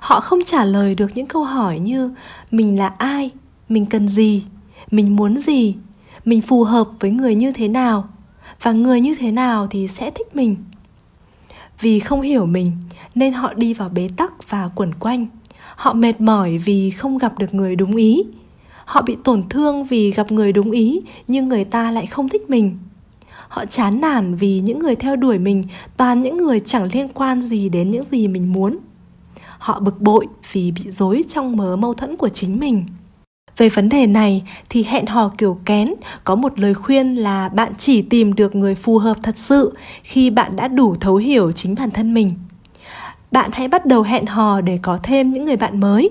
Họ 0.00 0.20
không 0.20 0.38
trả 0.46 0.64
lời 0.64 0.94
được 0.94 1.10
những 1.14 1.26
câu 1.26 1.44
hỏi 1.44 1.78
như, 1.78 2.10
mình 2.50 2.78
là 2.78 2.88
ai? 2.88 3.30
Mình 3.68 3.86
cần 3.86 4.08
gì? 4.08 4.44
Mình 4.90 5.16
muốn 5.16 5.38
gì? 5.38 5.74
Mình 6.24 6.40
phù 6.40 6.64
hợp 6.64 6.88
với 7.00 7.10
người 7.10 7.34
như 7.34 7.52
thế 7.52 7.68
nào? 7.68 8.08
Và 8.62 8.72
người 8.72 9.00
như 9.00 9.14
thế 9.14 9.30
nào 9.30 9.66
thì 9.66 9.88
sẽ 9.88 10.10
thích 10.10 10.36
mình? 10.36 10.56
Vì 11.80 12.00
không 12.00 12.20
hiểu 12.20 12.46
mình, 12.46 12.72
nên 13.14 13.32
họ 13.32 13.54
đi 13.54 13.74
vào 13.74 13.88
bế 13.88 14.08
tắc 14.16 14.50
và 14.50 14.68
quẩn 14.74 14.94
quanh. 14.94 15.26
Họ 15.76 15.92
mệt 15.92 16.20
mỏi 16.20 16.58
vì 16.58 16.90
không 16.90 17.18
gặp 17.18 17.38
được 17.38 17.54
người 17.54 17.76
đúng 17.76 17.96
ý 17.96 18.22
họ 18.92 19.02
bị 19.02 19.16
tổn 19.24 19.42
thương 19.48 19.84
vì 19.84 20.12
gặp 20.12 20.32
người 20.32 20.52
đúng 20.52 20.70
ý, 20.70 21.00
nhưng 21.28 21.48
người 21.48 21.64
ta 21.64 21.90
lại 21.90 22.06
không 22.06 22.28
thích 22.28 22.50
mình. 22.50 22.78
Họ 23.48 23.64
chán 23.64 24.00
nản 24.00 24.34
vì 24.34 24.60
những 24.60 24.78
người 24.78 24.96
theo 24.96 25.16
đuổi 25.16 25.38
mình, 25.38 25.64
toàn 25.96 26.22
những 26.22 26.36
người 26.36 26.60
chẳng 26.60 26.88
liên 26.92 27.08
quan 27.08 27.42
gì 27.42 27.68
đến 27.68 27.90
những 27.90 28.04
gì 28.04 28.28
mình 28.28 28.52
muốn. 28.52 28.78
Họ 29.58 29.80
bực 29.80 30.00
bội 30.00 30.26
vì 30.52 30.72
bị 30.72 30.90
dối 30.90 31.24
trong 31.28 31.56
mớ 31.56 31.76
mâu 31.76 31.94
thuẫn 31.94 32.16
của 32.16 32.28
chính 32.28 32.60
mình. 32.60 32.84
Về 33.56 33.68
vấn 33.68 33.88
đề 33.88 34.06
này 34.06 34.42
thì 34.68 34.84
hẹn 34.84 35.06
hò 35.06 35.32
kiểu 35.38 35.58
kén 35.64 35.94
có 36.24 36.34
một 36.34 36.60
lời 36.60 36.74
khuyên 36.74 37.14
là 37.14 37.48
bạn 37.48 37.72
chỉ 37.78 38.02
tìm 38.02 38.34
được 38.34 38.54
người 38.54 38.74
phù 38.74 38.98
hợp 38.98 39.16
thật 39.22 39.38
sự 39.38 39.72
khi 40.02 40.30
bạn 40.30 40.56
đã 40.56 40.68
đủ 40.68 40.94
thấu 41.00 41.16
hiểu 41.16 41.52
chính 41.52 41.74
bản 41.74 41.90
thân 41.90 42.14
mình. 42.14 42.32
Bạn 43.30 43.50
hãy 43.52 43.68
bắt 43.68 43.86
đầu 43.86 44.02
hẹn 44.02 44.26
hò 44.26 44.60
để 44.60 44.78
có 44.82 44.98
thêm 45.02 45.32
những 45.32 45.44
người 45.44 45.56
bạn 45.56 45.80
mới 45.80 46.10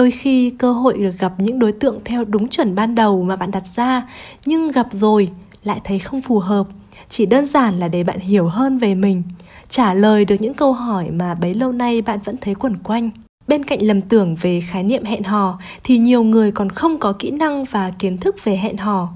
đôi 0.00 0.10
khi 0.10 0.50
cơ 0.50 0.72
hội 0.72 0.98
được 0.98 1.18
gặp 1.18 1.32
những 1.38 1.58
đối 1.58 1.72
tượng 1.72 1.98
theo 2.04 2.24
đúng 2.24 2.48
chuẩn 2.48 2.74
ban 2.74 2.94
đầu 2.94 3.22
mà 3.22 3.36
bạn 3.36 3.50
đặt 3.50 3.62
ra, 3.76 4.08
nhưng 4.46 4.72
gặp 4.72 4.86
rồi 4.90 5.28
lại 5.64 5.80
thấy 5.84 5.98
không 5.98 6.22
phù 6.22 6.38
hợp. 6.38 6.66
Chỉ 7.08 7.26
đơn 7.26 7.46
giản 7.46 7.78
là 7.78 7.88
để 7.88 8.04
bạn 8.04 8.20
hiểu 8.20 8.46
hơn 8.46 8.78
về 8.78 8.94
mình, 8.94 9.22
trả 9.68 9.94
lời 9.94 10.24
được 10.24 10.36
những 10.40 10.54
câu 10.54 10.72
hỏi 10.72 11.10
mà 11.10 11.34
bấy 11.34 11.54
lâu 11.54 11.72
nay 11.72 12.02
bạn 12.02 12.18
vẫn 12.24 12.36
thấy 12.40 12.54
quẩn 12.54 12.76
quanh. 12.76 13.10
Bên 13.48 13.64
cạnh 13.64 13.82
lầm 13.82 14.00
tưởng 14.00 14.36
về 14.40 14.62
khái 14.70 14.82
niệm 14.82 15.04
hẹn 15.04 15.22
hò, 15.22 15.58
thì 15.84 15.98
nhiều 15.98 16.22
người 16.22 16.52
còn 16.52 16.70
không 16.70 16.98
có 16.98 17.12
kỹ 17.12 17.30
năng 17.30 17.64
và 17.64 17.92
kiến 17.98 18.18
thức 18.18 18.44
về 18.44 18.56
hẹn 18.56 18.76
hò 18.76 19.08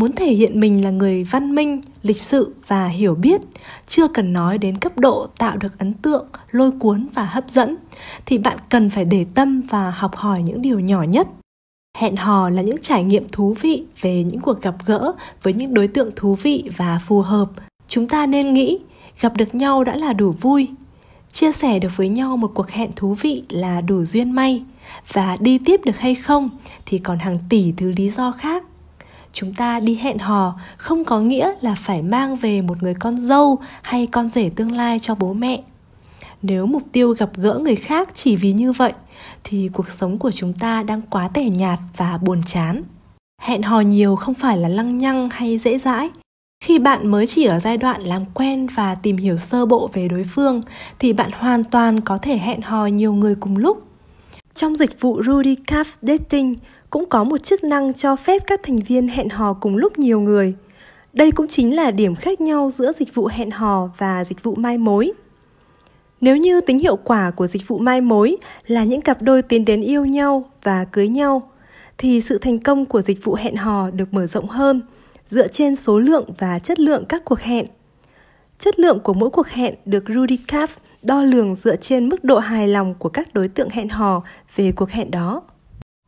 muốn 0.00 0.12
thể 0.12 0.32
hiện 0.32 0.60
mình 0.60 0.84
là 0.84 0.90
người 0.90 1.24
văn 1.24 1.54
minh, 1.54 1.80
lịch 2.02 2.20
sự 2.20 2.54
và 2.66 2.88
hiểu 2.88 3.14
biết, 3.14 3.40
chưa 3.86 4.08
cần 4.08 4.32
nói 4.32 4.58
đến 4.58 4.78
cấp 4.78 4.98
độ 4.98 5.26
tạo 5.38 5.56
được 5.56 5.78
ấn 5.78 5.94
tượng, 5.94 6.26
lôi 6.50 6.70
cuốn 6.70 7.06
và 7.14 7.24
hấp 7.24 7.48
dẫn, 7.48 7.76
thì 8.26 8.38
bạn 8.38 8.58
cần 8.68 8.90
phải 8.90 9.04
để 9.04 9.26
tâm 9.34 9.60
và 9.60 9.90
học 9.90 10.16
hỏi 10.16 10.42
những 10.42 10.62
điều 10.62 10.80
nhỏ 10.80 11.02
nhất. 11.02 11.28
Hẹn 11.98 12.16
hò 12.16 12.50
là 12.50 12.62
những 12.62 12.78
trải 12.82 13.02
nghiệm 13.02 13.28
thú 13.28 13.56
vị 13.60 13.84
về 14.00 14.24
những 14.24 14.40
cuộc 14.40 14.62
gặp 14.62 14.74
gỡ 14.86 15.12
với 15.42 15.52
những 15.52 15.74
đối 15.74 15.88
tượng 15.88 16.10
thú 16.16 16.34
vị 16.34 16.64
và 16.76 17.00
phù 17.06 17.20
hợp. 17.20 17.50
Chúng 17.88 18.06
ta 18.06 18.26
nên 18.26 18.52
nghĩ, 18.52 18.78
gặp 19.20 19.36
được 19.36 19.54
nhau 19.54 19.84
đã 19.84 19.96
là 19.96 20.12
đủ 20.12 20.32
vui. 20.32 20.68
Chia 21.32 21.52
sẻ 21.52 21.78
được 21.78 21.96
với 21.96 22.08
nhau 22.08 22.36
một 22.36 22.50
cuộc 22.54 22.70
hẹn 22.70 22.90
thú 22.96 23.14
vị 23.14 23.42
là 23.48 23.80
đủ 23.80 24.04
duyên 24.04 24.30
may. 24.30 24.62
Và 25.12 25.36
đi 25.40 25.58
tiếp 25.58 25.80
được 25.84 25.98
hay 25.98 26.14
không 26.14 26.48
thì 26.86 26.98
còn 26.98 27.18
hàng 27.18 27.38
tỷ 27.48 27.72
thứ 27.76 27.92
lý 27.96 28.10
do 28.10 28.32
khác 28.38 28.64
chúng 29.32 29.54
ta 29.54 29.80
đi 29.80 29.94
hẹn 29.94 30.18
hò. 30.18 30.54
Không 30.76 31.04
có 31.04 31.20
nghĩa 31.20 31.52
là 31.60 31.74
phải 31.74 32.02
mang 32.02 32.36
về 32.36 32.62
một 32.62 32.82
người 32.82 32.94
con 32.94 33.20
dâu 33.20 33.58
hay 33.82 34.06
con 34.06 34.28
rể 34.34 34.50
tương 34.56 34.72
lai 34.72 34.98
cho 34.98 35.14
bố 35.14 35.32
mẹ. 35.32 35.62
Nếu 36.42 36.66
mục 36.66 36.82
tiêu 36.92 37.14
gặp 37.18 37.30
gỡ 37.36 37.58
người 37.58 37.76
khác 37.76 38.08
chỉ 38.14 38.36
vì 38.36 38.52
như 38.52 38.72
vậy, 38.72 38.92
thì 39.44 39.70
cuộc 39.72 39.90
sống 39.90 40.18
của 40.18 40.30
chúng 40.30 40.52
ta 40.52 40.82
đang 40.82 41.02
quá 41.02 41.28
tẻ 41.34 41.44
nhạt 41.44 41.78
và 41.96 42.18
buồn 42.18 42.42
chán. 42.46 42.82
Hẹn 43.42 43.62
hò 43.62 43.80
nhiều 43.80 44.16
không 44.16 44.34
phải 44.34 44.58
là 44.58 44.68
lăng 44.68 44.98
nhăng 44.98 45.28
hay 45.30 45.58
dễ 45.58 45.78
dãi. 45.78 46.10
Khi 46.64 46.78
bạn 46.78 47.08
mới 47.08 47.26
chỉ 47.26 47.44
ở 47.44 47.60
giai 47.60 47.76
đoạn 47.76 48.02
làm 48.02 48.24
quen 48.34 48.66
và 48.66 48.94
tìm 48.94 49.16
hiểu 49.16 49.38
sơ 49.38 49.66
bộ 49.66 49.90
về 49.92 50.08
đối 50.08 50.24
phương, 50.24 50.62
thì 50.98 51.12
bạn 51.12 51.30
hoàn 51.32 51.64
toàn 51.64 52.00
có 52.00 52.18
thể 52.18 52.38
hẹn 52.38 52.62
hò 52.62 52.86
nhiều 52.86 53.12
người 53.12 53.34
cùng 53.34 53.56
lúc 53.56 53.89
trong 54.60 54.76
dịch 54.76 55.00
vụ 55.00 55.22
Rudy 55.26 55.54
Calf 55.66 55.84
Dating 56.02 56.54
cũng 56.90 57.08
có 57.08 57.24
một 57.24 57.38
chức 57.38 57.64
năng 57.64 57.92
cho 57.92 58.16
phép 58.16 58.42
các 58.46 58.60
thành 58.62 58.78
viên 58.78 59.08
hẹn 59.08 59.28
hò 59.28 59.52
cùng 59.52 59.76
lúc 59.76 59.98
nhiều 59.98 60.20
người. 60.20 60.54
Đây 61.12 61.30
cũng 61.30 61.48
chính 61.48 61.76
là 61.76 61.90
điểm 61.90 62.14
khác 62.14 62.40
nhau 62.40 62.70
giữa 62.70 62.92
dịch 62.98 63.14
vụ 63.14 63.26
hẹn 63.26 63.50
hò 63.50 63.90
và 63.98 64.24
dịch 64.24 64.42
vụ 64.42 64.54
mai 64.54 64.78
mối. 64.78 65.12
Nếu 66.20 66.36
như 66.36 66.60
tính 66.60 66.78
hiệu 66.78 66.96
quả 66.96 67.30
của 67.30 67.46
dịch 67.46 67.68
vụ 67.68 67.78
mai 67.78 68.00
mối 68.00 68.36
là 68.66 68.84
những 68.84 69.00
cặp 69.00 69.22
đôi 69.22 69.42
tiến 69.42 69.64
đến 69.64 69.80
yêu 69.80 70.04
nhau 70.04 70.44
và 70.62 70.84
cưới 70.84 71.08
nhau, 71.08 71.50
thì 71.98 72.20
sự 72.20 72.38
thành 72.38 72.58
công 72.58 72.86
của 72.86 73.02
dịch 73.02 73.24
vụ 73.24 73.34
hẹn 73.34 73.56
hò 73.56 73.90
được 73.90 74.14
mở 74.14 74.26
rộng 74.26 74.48
hơn 74.48 74.80
dựa 75.30 75.48
trên 75.48 75.76
số 75.76 75.98
lượng 75.98 76.24
và 76.38 76.58
chất 76.58 76.80
lượng 76.80 77.04
các 77.08 77.24
cuộc 77.24 77.40
hẹn. 77.40 77.66
Chất 78.58 78.78
lượng 78.78 79.00
của 79.00 79.12
mỗi 79.14 79.30
cuộc 79.30 79.48
hẹn 79.48 79.74
được 79.84 80.04
Rudy 80.14 80.38
Calf 80.48 80.68
đo 81.02 81.22
lường 81.22 81.54
dựa 81.54 81.76
trên 81.76 82.08
mức 82.08 82.24
độ 82.24 82.38
hài 82.38 82.68
lòng 82.68 82.94
của 82.94 83.08
các 83.08 83.34
đối 83.34 83.48
tượng 83.48 83.70
hẹn 83.70 83.88
hò 83.88 84.22
về 84.56 84.72
cuộc 84.72 84.90
hẹn 84.90 85.10
đó. 85.10 85.42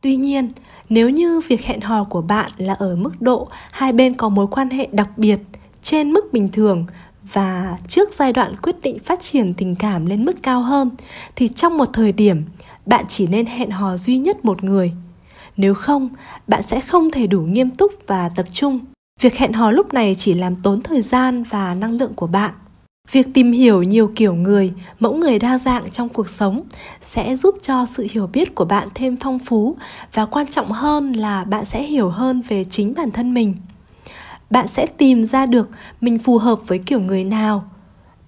Tuy 0.01 0.15
nhiên, 0.15 0.49
nếu 0.89 1.09
như 1.09 1.41
việc 1.47 1.61
hẹn 1.61 1.81
hò 1.81 2.03
của 2.03 2.21
bạn 2.21 2.51
là 2.57 2.73
ở 2.73 2.95
mức 2.95 3.21
độ 3.21 3.47
hai 3.71 3.93
bên 3.93 4.13
có 4.13 4.29
mối 4.29 4.47
quan 4.51 4.69
hệ 4.69 4.87
đặc 4.91 5.09
biệt 5.17 5.39
trên 5.81 6.11
mức 6.11 6.33
bình 6.33 6.49
thường 6.49 6.85
và 7.33 7.77
trước 7.87 8.13
giai 8.13 8.33
đoạn 8.33 8.55
quyết 8.57 8.75
định 8.81 8.97
phát 9.05 9.21
triển 9.21 9.53
tình 9.53 9.75
cảm 9.75 10.05
lên 10.05 10.25
mức 10.25 10.43
cao 10.43 10.61
hơn 10.61 10.89
thì 11.35 11.47
trong 11.47 11.77
một 11.77 11.89
thời 11.93 12.11
điểm 12.11 12.43
bạn 12.85 13.05
chỉ 13.07 13.27
nên 13.27 13.45
hẹn 13.45 13.69
hò 13.69 13.97
duy 13.97 14.17
nhất 14.17 14.45
một 14.45 14.63
người. 14.63 14.91
Nếu 15.57 15.73
không 15.73 16.09
bạn 16.47 16.63
sẽ 16.63 16.81
không 16.81 17.11
thể 17.11 17.27
đủ 17.27 17.41
nghiêm 17.41 17.69
túc 17.69 17.91
và 18.07 18.29
tập 18.35 18.45
trung. 18.51 18.79
Việc 19.21 19.37
hẹn 19.37 19.53
hò 19.53 19.71
lúc 19.71 19.93
này 19.93 20.15
chỉ 20.17 20.33
làm 20.33 20.55
tốn 20.55 20.81
thời 20.81 21.01
gian 21.01 21.43
và 21.43 21.73
năng 21.73 21.97
lượng 21.97 22.13
của 22.15 22.27
bạn 22.27 22.53
việc 23.11 23.27
tìm 23.33 23.51
hiểu 23.51 23.83
nhiều 23.83 24.11
kiểu 24.15 24.35
người, 24.35 24.73
mẫu 24.99 25.15
người 25.15 25.39
đa 25.39 25.57
dạng 25.57 25.91
trong 25.91 26.09
cuộc 26.09 26.29
sống 26.29 26.61
sẽ 27.01 27.35
giúp 27.35 27.55
cho 27.61 27.85
sự 27.85 28.07
hiểu 28.11 28.27
biết 28.27 28.55
của 28.55 28.65
bạn 28.65 28.87
thêm 28.95 29.17
phong 29.21 29.39
phú 29.39 29.75
và 30.13 30.25
quan 30.25 30.47
trọng 30.47 30.71
hơn 30.71 31.13
là 31.13 31.43
bạn 31.43 31.65
sẽ 31.65 31.83
hiểu 31.83 32.09
hơn 32.09 32.41
về 32.47 32.65
chính 32.69 32.93
bản 32.93 33.11
thân 33.11 33.33
mình. 33.33 33.55
Bạn 34.49 34.67
sẽ 34.67 34.85
tìm 34.97 35.23
ra 35.23 35.45
được 35.45 35.69
mình 36.01 36.19
phù 36.19 36.37
hợp 36.37 36.59
với 36.67 36.79
kiểu 36.79 36.99
người 36.99 37.23
nào. 37.23 37.65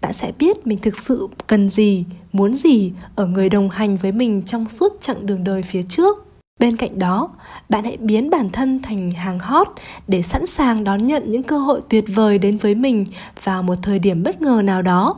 Bạn 0.01 0.13
sẽ 0.13 0.31
biết 0.39 0.67
mình 0.67 0.77
thực 0.81 0.97
sự 0.97 1.27
cần 1.47 1.69
gì, 1.69 2.05
muốn 2.31 2.55
gì 2.55 2.93
ở 3.15 3.25
người 3.25 3.49
đồng 3.49 3.69
hành 3.69 3.97
với 3.97 4.11
mình 4.11 4.41
trong 4.45 4.69
suốt 4.69 4.97
chặng 5.01 5.25
đường 5.25 5.43
đời 5.43 5.61
phía 5.63 5.83
trước 5.89 6.24
bên 6.59 6.77
cạnh 6.77 6.99
đó 6.99 7.29
bạn 7.69 7.83
hãy 7.83 7.97
biến 7.97 8.29
bản 8.29 8.49
thân 8.49 8.79
thành 8.81 9.11
hàng 9.11 9.39
hot 9.39 9.67
để 10.07 10.21
sẵn 10.21 10.45
sàng 10.47 10.83
đón 10.83 11.07
nhận 11.07 11.31
những 11.31 11.43
cơ 11.43 11.57
hội 11.57 11.81
tuyệt 11.89 12.05
vời 12.07 12.37
đến 12.37 12.57
với 12.57 12.75
mình 12.75 13.05
vào 13.43 13.63
một 13.63 13.75
thời 13.81 13.99
điểm 13.99 14.23
bất 14.23 14.41
ngờ 14.41 14.61
nào 14.63 14.81
đó 14.81 15.15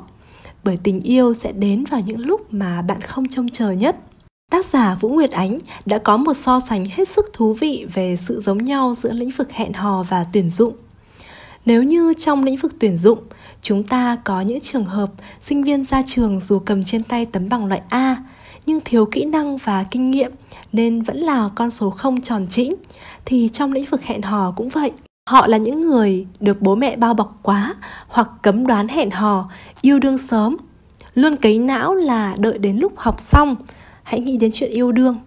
bởi 0.64 0.78
tình 0.84 1.02
yêu 1.02 1.34
sẽ 1.34 1.52
đến 1.52 1.84
vào 1.84 2.00
những 2.00 2.20
lúc 2.20 2.54
mà 2.54 2.82
bạn 2.82 3.02
không 3.02 3.28
trông 3.28 3.50
chờ 3.50 3.72
nhất 3.72 3.96
Tác 4.52 4.66
giả 4.66 4.96
Vũ 5.00 5.10
Nguyệt 5.10 5.32
Ánh 5.32 5.58
đã 5.86 5.98
có 5.98 6.18
một 6.18 6.34
so 6.34 6.60
sánh 6.60 6.86
hết 6.86 7.10
sức 7.10 7.26
thú 7.34 7.54
vị 7.54 7.86
về 7.94 8.18
sự 8.20 8.42
giống 8.42 8.58
nhau 8.58 8.94
giữa 8.96 9.12
lĩnh 9.12 9.30
vực 9.30 9.52
hẹn 9.52 9.74
hò 9.74 10.04
và 10.04 10.26
tuyển 10.34 10.50
dụng. 10.50 10.74
Nếu 11.66 11.84
như 11.84 12.14
trong 12.18 12.44
lĩnh 12.44 12.58
vực 12.58 12.76
tuyển 12.80 12.98
dụng, 12.98 13.20
chúng 13.62 13.84
ta 13.84 14.18
có 14.24 14.42
những 14.42 14.60
trường 14.60 14.86
hợp 14.86 15.12
sinh 15.42 15.64
viên 15.64 15.84
ra 15.84 16.02
trường 16.08 16.40
dù 16.40 16.60
cầm 16.60 16.84
trên 16.84 17.04
tay 17.04 17.26
tấm 17.26 17.50
bằng 17.50 17.66
loại 17.66 17.82
A 17.90 18.18
nhưng 18.68 18.80
thiếu 18.86 19.06
kỹ 19.06 19.26
năng 19.26 19.58
và 19.58 19.84
kinh 19.92 20.12
nghiệm 20.12 20.32
nên 20.74 21.02
vẫn 21.02 21.18
là 21.18 21.50
con 21.56 21.70
số 21.70 21.90
không 21.90 22.22
tròn 22.22 22.48
chỉnh 22.50 22.76
thì 23.26 23.50
trong 23.54 23.72
lĩnh 23.72 23.86
vực 23.86 24.04
hẹn 24.04 24.22
hò 24.22 24.54
cũng 24.56 24.70
vậy. 24.70 24.92
Họ 25.30 25.48
là 25.48 25.58
những 25.58 25.82
người 25.82 26.28
được 26.40 26.62
bố 26.62 26.76
mẹ 26.76 26.96
bao 26.96 27.14
bọc 27.14 27.40
quá 27.44 27.76
hoặc 28.08 28.32
cấm 28.42 28.68
đoán 28.68 28.88
hẹn 28.88 29.12
hò, 29.12 29.50
yêu 29.82 30.00
đương 30.00 30.18
sớm. 30.18 30.58
Luôn 31.14 31.36
cấy 31.36 31.60
não 31.60 31.96
là 31.96 32.36
đợi 32.38 32.58
đến 32.58 32.78
lúc 32.78 32.94
học 32.96 33.20
xong. 33.20 33.56
Hãy 34.04 34.20
nghĩ 34.20 34.38
đến 34.38 34.52
chuyện 34.54 34.72
yêu 34.72 34.92
đương. 34.92 35.18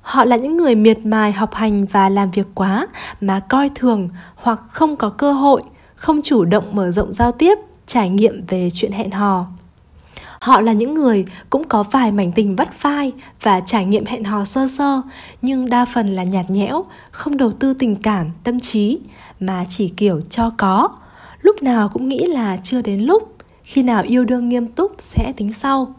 Họ 0.00 0.24
là 0.24 0.36
những 0.36 0.56
người 0.56 0.74
miệt 0.74 1.06
mài 1.06 1.32
học 1.32 1.54
hành 1.54 1.86
và 1.86 2.08
làm 2.08 2.30
việc 2.30 2.46
quá 2.54 2.86
mà 3.20 3.40
coi 3.40 3.70
thường 3.74 4.08
hoặc 4.34 4.62
không 4.68 4.96
có 4.96 5.08
cơ 5.08 5.32
hội, 5.32 5.62
không 5.94 6.22
chủ 6.22 6.44
động 6.44 6.64
mở 6.72 6.90
rộng 6.90 7.12
giao 7.12 7.32
tiếp, 7.32 7.58
trải 7.86 8.08
nghiệm 8.08 8.46
về 8.48 8.68
chuyện 8.72 8.92
hẹn 8.92 9.10
hò. 9.10 9.46
Họ 10.46 10.60
là 10.60 10.72
những 10.72 10.94
người 10.94 11.24
cũng 11.50 11.64
có 11.64 11.82
vài 11.82 12.12
mảnh 12.12 12.32
tình 12.32 12.56
vắt 12.56 12.82
vai 12.82 13.12
và 13.42 13.60
trải 13.60 13.84
nghiệm 13.84 14.04
hẹn 14.06 14.24
hò 14.24 14.44
sơ 14.44 14.68
sơ, 14.68 15.02
nhưng 15.42 15.68
đa 15.68 15.84
phần 15.84 16.14
là 16.14 16.24
nhạt 16.24 16.50
nhẽo, 16.50 16.84
không 17.10 17.36
đầu 17.36 17.52
tư 17.52 17.74
tình 17.74 17.96
cảm, 17.96 18.30
tâm 18.44 18.60
trí, 18.60 18.98
mà 19.40 19.64
chỉ 19.68 19.88
kiểu 19.88 20.20
cho 20.20 20.50
có. 20.56 20.88
Lúc 21.40 21.62
nào 21.62 21.88
cũng 21.88 22.08
nghĩ 22.08 22.26
là 22.26 22.56
chưa 22.62 22.82
đến 22.82 23.00
lúc, 23.00 23.36
khi 23.62 23.82
nào 23.82 24.02
yêu 24.02 24.24
đương 24.24 24.48
nghiêm 24.48 24.66
túc 24.66 24.92
sẽ 24.98 25.32
tính 25.36 25.52
sau. 25.52 25.94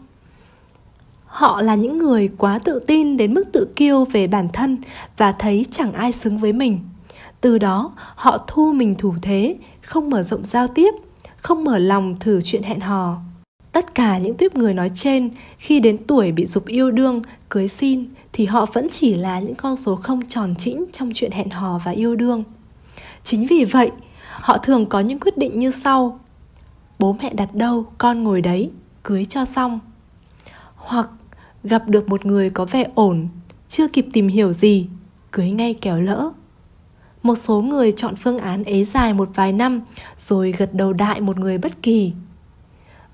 Họ 1.26 1.60
là 1.60 1.74
những 1.74 1.98
người 1.98 2.30
quá 2.38 2.58
tự 2.64 2.80
tin 2.86 3.16
đến 3.16 3.34
mức 3.34 3.44
tự 3.52 3.68
kiêu 3.76 4.04
về 4.04 4.26
bản 4.26 4.48
thân 4.52 4.78
và 5.16 5.32
thấy 5.32 5.66
chẳng 5.70 5.92
ai 5.92 6.12
xứng 6.12 6.38
với 6.38 6.52
mình. 6.52 6.80
Từ 7.40 7.58
đó, 7.58 7.92
họ 7.96 8.38
thu 8.46 8.72
mình 8.72 8.94
thủ 8.94 9.14
thế, 9.22 9.56
không 9.82 10.10
mở 10.10 10.22
rộng 10.22 10.44
giao 10.44 10.66
tiếp, 10.66 10.94
không 11.36 11.64
mở 11.64 11.78
lòng 11.78 12.16
thử 12.20 12.40
chuyện 12.42 12.62
hẹn 12.62 12.80
hò. 12.80 13.16
Tất 13.72 13.94
cả 13.94 14.18
những 14.18 14.36
tuyếp 14.36 14.56
người 14.56 14.74
nói 14.74 14.90
trên 14.94 15.30
khi 15.58 15.80
đến 15.80 15.98
tuổi 16.06 16.32
bị 16.32 16.46
dục 16.46 16.66
yêu 16.66 16.90
đương, 16.90 17.22
cưới 17.48 17.68
xin 17.68 18.06
thì 18.32 18.46
họ 18.46 18.66
vẫn 18.72 18.88
chỉ 18.92 19.14
là 19.14 19.40
những 19.40 19.54
con 19.54 19.76
số 19.76 19.96
không 19.96 20.26
tròn 20.26 20.54
chỉnh 20.58 20.84
trong 20.92 21.10
chuyện 21.14 21.30
hẹn 21.32 21.50
hò 21.50 21.80
và 21.84 21.90
yêu 21.90 22.16
đương. 22.16 22.44
Chính 23.24 23.46
vì 23.46 23.64
vậy, 23.64 23.90
họ 24.30 24.58
thường 24.58 24.86
có 24.86 25.00
những 25.00 25.18
quyết 25.18 25.38
định 25.38 25.58
như 25.58 25.70
sau. 25.70 26.20
Bố 26.98 27.16
mẹ 27.22 27.34
đặt 27.34 27.54
đâu, 27.54 27.86
con 27.98 28.24
ngồi 28.24 28.40
đấy, 28.40 28.70
cưới 29.02 29.24
cho 29.24 29.44
xong. 29.44 29.80
hoặc 30.76 31.08
gặp 31.64 31.88
được 31.88 32.08
một 32.08 32.26
người 32.26 32.50
có 32.50 32.64
vẻ 32.64 32.84
ổn 32.94 33.28
chưa 33.68 33.88
kịp 33.88 34.06
tìm 34.12 34.28
hiểu 34.28 34.52
gì 34.52 34.88
cưới 35.30 35.50
ngay 35.50 35.74
kéo 35.74 36.00
lỡ 36.00 36.30
một 37.22 37.36
số 37.36 37.60
người 37.60 37.92
chọn 37.92 38.16
phương 38.16 38.38
án 38.38 38.64
ế 38.64 38.84
dài 38.84 39.14
một 39.14 39.30
vài 39.34 39.52
năm 39.52 39.80
rồi 40.18 40.52
gật 40.52 40.74
đầu 40.74 40.92
đại 40.92 41.20
một 41.20 41.38
người 41.38 41.58
bất 41.58 41.82
kỳ 41.82 42.12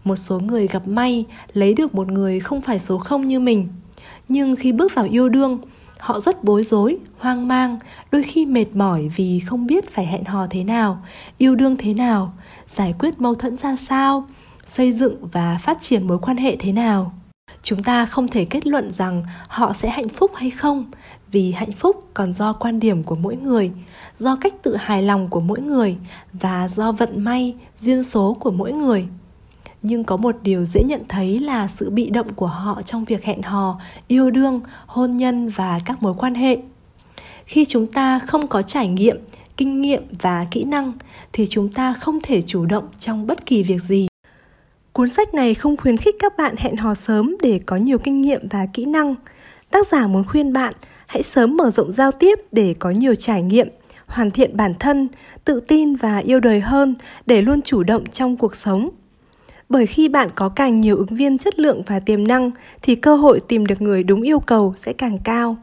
một 0.05 0.17
số 0.17 0.41
người 0.41 0.67
gặp 0.67 0.89
may, 0.89 1.25
lấy 1.53 1.75
được 1.75 1.95
một 1.95 2.09
người 2.09 2.41
không 2.41 2.61
phải 2.61 2.81
số 2.81 2.99
không 2.99 3.29
như 3.29 3.41
mình. 3.41 3.69
Nhưng 4.29 4.57
khi 4.57 4.73
bước 4.73 4.95
vào 4.95 5.07
yêu 5.11 5.29
đương, 5.29 5.59
họ 5.99 6.21
rất 6.21 6.45
bối 6.45 6.63
rối, 6.63 6.97
hoang 7.19 7.49
mang, 7.49 7.79
đôi 8.11 8.23
khi 8.23 8.47
mệt 8.47 8.67
mỏi 8.75 9.09
vì 9.17 9.41
không 9.41 9.67
biết 9.67 9.91
phải 9.91 10.07
hẹn 10.07 10.25
hò 10.25 10.47
thế 10.51 10.65
nào, 10.65 11.03
yêu 11.39 11.55
đương 11.55 11.77
thế 11.77 11.95
nào, 11.95 12.33
giải 12.69 12.95
quyết 12.99 13.21
mâu 13.21 13.35
thuẫn 13.35 13.57
ra 13.57 13.77
sao, 13.77 14.29
xây 14.67 14.93
dựng 14.93 15.29
và 15.33 15.59
phát 15.63 15.79
triển 15.81 16.07
mối 16.07 16.19
quan 16.19 16.37
hệ 16.37 16.57
thế 16.57 16.73
nào. 16.73 17.13
Chúng 17.63 17.83
ta 17.83 18.07
không 18.07 18.29
thể 18.29 18.45
kết 18.45 18.67
luận 18.67 18.93
rằng 18.93 19.23
họ 19.49 19.73
sẽ 19.73 19.91
hạnh 19.91 20.09
phúc 20.09 20.31
hay 20.35 20.51
không, 20.51 20.85
vì 21.33 21.53
hạnh 21.53 21.73
phúc 21.73 22.09
còn 22.15 22.35
do 22.35 22.53
quan 22.53 22.81
điểm 22.81 23.03
của 23.03 23.15
mỗi 23.15 23.37
người, 23.37 23.71
do 24.19 24.37
cách 24.37 24.55
tự 24.63 24.77
hài 24.77 25.03
lòng 25.03 25.29
của 25.29 25.41
mỗi 25.41 25.61
người 25.61 25.97
và 26.33 26.69
do 26.69 26.93
vận 26.93 27.25
may, 27.25 27.55
duyên 27.77 28.03
số 28.03 28.37
của 28.41 28.51
mỗi 28.51 28.73
người 28.73 29.07
nhưng 29.87 30.05
có 30.05 30.17
một 30.17 30.37
điều 30.43 30.65
dễ 30.65 30.83
nhận 30.83 31.03
thấy 31.09 31.39
là 31.39 31.69
sự 31.69 31.91
bị 31.91 32.11
động 32.11 32.35
của 32.35 32.47
họ 32.47 32.83
trong 32.83 33.05
việc 33.05 33.25
hẹn 33.25 33.43
hò 33.43 33.81
yêu 34.09 34.31
đương 34.31 34.61
hôn 34.87 35.17
nhân 35.17 35.49
và 35.49 35.79
các 35.85 36.03
mối 36.03 36.15
quan 36.19 36.35
hệ 36.35 36.59
khi 37.47 37.65
chúng 37.65 37.87
ta 37.87 38.19
không 38.19 38.47
có 38.47 38.63
trải 38.63 38.89
nghiệm 38.89 39.17
kinh 39.57 39.81
nghiệm 39.81 40.03
và 40.21 40.47
kỹ 40.51 40.65
năng 40.65 40.93
thì 41.33 41.47
chúng 41.47 41.69
ta 41.69 41.93
không 41.93 42.19
thể 42.23 42.43
chủ 42.43 42.67
động 42.67 42.89
trong 42.99 43.27
bất 43.27 43.47
kỳ 43.47 43.63
việc 43.63 43.83
gì 43.89 44.09
Cuốn 44.93 45.09
sách 45.09 45.35
này 45.35 45.55
không 45.55 45.77
khuyến 45.77 45.97
khích 45.97 46.17
các 46.19 46.37
bạn 46.37 46.55
hẹn 46.59 46.77
hò 46.77 46.95
sớm 46.95 47.37
để 47.43 47.61
có 47.67 47.77
nhiều 47.77 47.99
kinh 47.99 48.23
nghiệm 48.23 48.49
và 48.49 48.67
kỹ 48.73 48.85
năng. 48.85 49.15
Tác 49.71 49.87
giả 49.93 50.07
muốn 50.07 50.25
khuyên 50.25 50.53
bạn 50.53 50.75
hãy 51.07 51.23
sớm 51.23 51.57
mở 51.57 51.71
rộng 51.71 51.93
giao 51.93 52.13
tiếp 52.13 52.39
để 52.53 52.75
có 52.79 52.91
nhiều 52.91 53.15
trải 53.15 53.43
nghiệm, 53.43 53.69
hoàn 54.07 54.31
thiện 54.31 54.57
bản 54.57 54.75
thân, 54.81 55.09
tự 55.45 55.61
tin 55.61 55.97
và 55.97 56.19
yêu 56.19 56.41
đời 56.41 56.61
hơn 56.61 56.95
để 57.27 57.43
luôn 57.43 57.63
chủ 57.63 57.83
động 57.83 58.05
trong 58.13 58.37
cuộc 58.37 58.57
sống. 58.57 58.91
Bởi 59.69 59.87
khi 59.87 60.09
bạn 60.09 60.31
có 60.35 60.49
càng 60.49 60.81
nhiều 60.81 60.97
ứng 60.97 61.17
viên 61.17 61.39
chất 61.39 61.59
lượng 61.59 61.83
và 61.87 62.01
tiềm 62.01 62.27
năng 62.27 62.51
thì 62.83 62.95
cơ 62.95 63.17
hội 63.17 63.41
tìm 63.49 63.67
được 63.67 63.83
người 63.83 64.03
đúng 64.03 64.23
yêu 64.23 64.41
cầu 64.41 64.75
sẽ 64.85 64.93
càng 64.93 65.19
cao. 65.25 65.57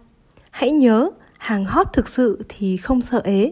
Hãy 0.51 0.71
nhớ, 0.71 1.09
hàng 1.37 1.65
hot 1.65 1.87
thực 1.93 2.09
sự 2.09 2.45
thì 2.49 2.77
không 2.77 3.01
sợ 3.01 3.21
ế. 3.23 3.51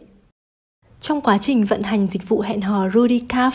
Trong 1.02 1.22
quá 1.22 1.38
trình 1.38 1.66
vận 1.66 1.82
hành 1.82 2.08
dịch 2.12 2.30
vụ 2.30 2.42
hẹn 2.42 2.62
hò 2.62 2.90
Rudy 2.90 3.24
Calf, 3.30 3.52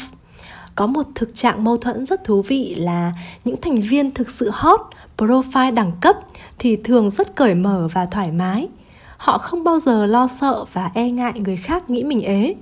có 0.75 0.87
một 0.87 1.07
thực 1.15 1.35
trạng 1.35 1.65
mâu 1.65 1.79
thuẫn 1.79 2.07
rất 2.07 2.25
thú 2.25 2.43
vị 2.43 2.75
là 2.75 3.13
những 3.45 3.57
thành 3.63 3.81
viên 3.81 4.11
thực 4.11 4.31
sự 4.31 4.51
hot, 4.53 4.81
profile 5.17 5.75
đẳng 5.75 5.93
cấp 6.01 6.17
thì 6.59 6.77
thường 6.77 7.11
rất 7.11 7.37
cởi 7.37 7.55
mở 7.55 7.89
và 7.93 8.07
thoải 8.07 8.33
mái. 8.33 8.69
Họ 9.17 9.39
không 9.39 9.65
bao 9.65 9.81
giờ 9.81 10.07
lo 10.07 10.29
sợ 10.41 10.65
và 10.73 10.91
e 10.95 11.11
ngại 11.11 11.33
người 11.41 11.57
khác 11.57 11.91
nghĩ 11.91 12.05
mình 12.05 12.21
ế. 12.21 12.55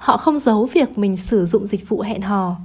Họ 0.00 0.16
không 0.16 0.38
giấu 0.38 0.68
việc 0.72 0.98
mình 0.98 1.16
sử 1.16 1.46
dụng 1.46 1.66
dịch 1.66 1.88
vụ 1.88 2.00
hẹn 2.00 2.22
hò. 2.22 2.56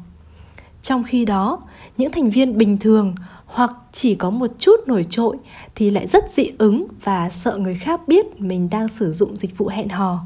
Trong 0.81 1.03
khi 1.03 1.25
đó, 1.25 1.59
những 1.97 2.11
thành 2.11 2.29
viên 2.29 2.57
bình 2.57 2.77
thường 2.77 3.15
hoặc 3.45 3.71
chỉ 3.91 4.15
có 4.15 4.29
một 4.29 4.51
chút 4.59 4.75
nổi 4.87 5.05
trội 5.09 5.37
thì 5.75 5.91
lại 5.91 6.07
rất 6.07 6.31
dị 6.31 6.51
ứng 6.57 6.87
và 7.03 7.29
sợ 7.29 7.57
người 7.57 7.75
khác 7.75 8.07
biết 8.07 8.41
mình 8.41 8.69
đang 8.69 8.87
sử 8.87 9.11
dụng 9.11 9.37
dịch 9.37 9.57
vụ 9.57 9.67
hẹn 9.67 9.89
hò. 9.89 10.19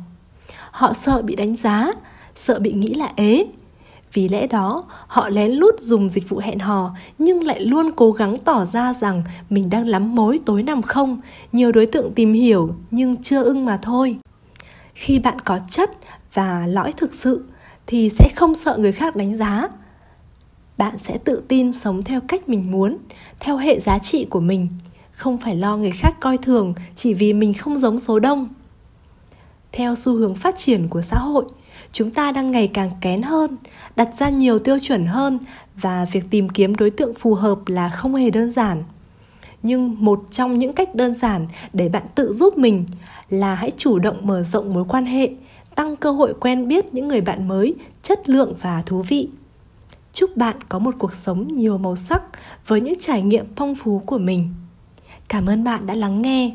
Họ 0.71 0.93
sợ 0.93 1.21
bị 1.21 1.35
đánh 1.35 1.55
giá, 1.55 1.91
sợ 2.35 2.59
bị 2.59 2.73
nghĩ 2.73 2.93
là 2.93 3.11
ế, 3.15 3.45
vì 4.13 4.27
lẽ 4.27 4.47
đó, 4.47 4.83
họ 5.07 5.29
lén 5.29 5.51
lút 5.51 5.79
dùng 5.79 6.09
dịch 6.09 6.29
vụ 6.29 6.37
hẹn 6.37 6.59
hò 6.59 6.95
nhưng 7.17 7.43
lại 7.43 7.59
luôn 7.59 7.91
cố 7.95 8.11
gắng 8.11 8.37
tỏ 8.37 8.65
ra 8.65 8.93
rằng 8.93 9.23
mình 9.49 9.69
đang 9.69 9.87
lắm 9.87 10.15
mối 10.15 10.39
tối 10.45 10.63
nằm 10.63 10.81
không, 10.81 11.21
nhiều 11.51 11.71
đối 11.71 11.85
tượng 11.85 12.13
tìm 12.13 12.33
hiểu 12.33 12.69
nhưng 12.91 13.21
chưa 13.21 13.43
ưng 13.43 13.65
mà 13.65 13.79
thôi. 13.81 14.17
Khi 14.93 15.19
bạn 15.19 15.39
có 15.39 15.59
chất 15.69 15.91
và 16.33 16.65
lõi 16.67 16.91
thực 16.91 17.13
sự 17.13 17.43
thì 17.87 18.09
sẽ 18.09 18.29
không 18.35 18.55
sợ 18.55 18.77
người 18.77 18.91
khác 18.91 19.15
đánh 19.15 19.37
giá. 19.37 19.67
Bạn 20.77 20.97
sẽ 20.97 21.17
tự 21.17 21.43
tin 21.47 21.73
sống 21.73 22.01
theo 22.01 22.21
cách 22.21 22.49
mình 22.49 22.71
muốn, 22.71 22.97
theo 23.39 23.57
hệ 23.57 23.79
giá 23.79 23.99
trị 23.99 24.25
của 24.25 24.39
mình, 24.39 24.67
không 25.11 25.37
phải 25.37 25.55
lo 25.55 25.77
người 25.77 25.91
khác 25.91 26.15
coi 26.19 26.37
thường 26.37 26.73
chỉ 26.95 27.13
vì 27.13 27.33
mình 27.33 27.53
không 27.53 27.79
giống 27.79 27.99
số 27.99 28.19
đông. 28.19 28.47
Theo 29.71 29.95
xu 29.95 30.15
hướng 30.15 30.35
phát 30.35 30.57
triển 30.57 30.87
của 30.87 31.01
xã 31.01 31.17
hội, 31.17 31.45
chúng 31.91 32.09
ta 32.09 32.31
đang 32.31 32.51
ngày 32.51 32.67
càng 32.67 32.89
kén 33.01 33.21
hơn 33.21 33.57
đặt 33.95 34.09
ra 34.15 34.29
nhiều 34.29 34.59
tiêu 34.59 34.79
chuẩn 34.79 35.05
hơn 35.05 35.39
và 35.75 36.05
việc 36.11 36.23
tìm 36.29 36.49
kiếm 36.49 36.75
đối 36.75 36.89
tượng 36.89 37.13
phù 37.13 37.33
hợp 37.33 37.59
là 37.67 37.89
không 37.89 38.15
hề 38.15 38.29
đơn 38.29 38.51
giản 38.51 38.83
nhưng 39.63 39.95
một 40.05 40.23
trong 40.31 40.59
những 40.59 40.73
cách 40.73 40.95
đơn 40.95 41.15
giản 41.15 41.47
để 41.73 41.89
bạn 41.89 42.03
tự 42.15 42.33
giúp 42.33 42.57
mình 42.57 42.85
là 43.29 43.55
hãy 43.55 43.71
chủ 43.77 43.99
động 43.99 44.17
mở 44.21 44.43
rộng 44.43 44.73
mối 44.73 44.85
quan 44.89 45.05
hệ 45.05 45.29
tăng 45.75 45.95
cơ 45.95 46.11
hội 46.11 46.33
quen 46.39 46.67
biết 46.67 46.93
những 46.93 47.07
người 47.07 47.21
bạn 47.21 47.47
mới 47.47 47.75
chất 48.01 48.29
lượng 48.29 48.53
và 48.61 48.83
thú 48.85 49.01
vị 49.01 49.29
chúc 50.13 50.37
bạn 50.37 50.55
có 50.69 50.79
một 50.79 50.95
cuộc 50.99 51.13
sống 51.13 51.47
nhiều 51.47 51.77
màu 51.77 51.95
sắc 51.95 52.23
với 52.67 52.81
những 52.81 52.99
trải 52.99 53.21
nghiệm 53.21 53.45
phong 53.55 53.75
phú 53.75 54.01
của 54.05 54.17
mình. 54.17 54.53
Cảm 55.27 55.45
ơn 55.45 55.63
bạn 55.63 55.85
đã 55.85 55.93
lắng 55.93 56.21
nghe. 56.21 56.51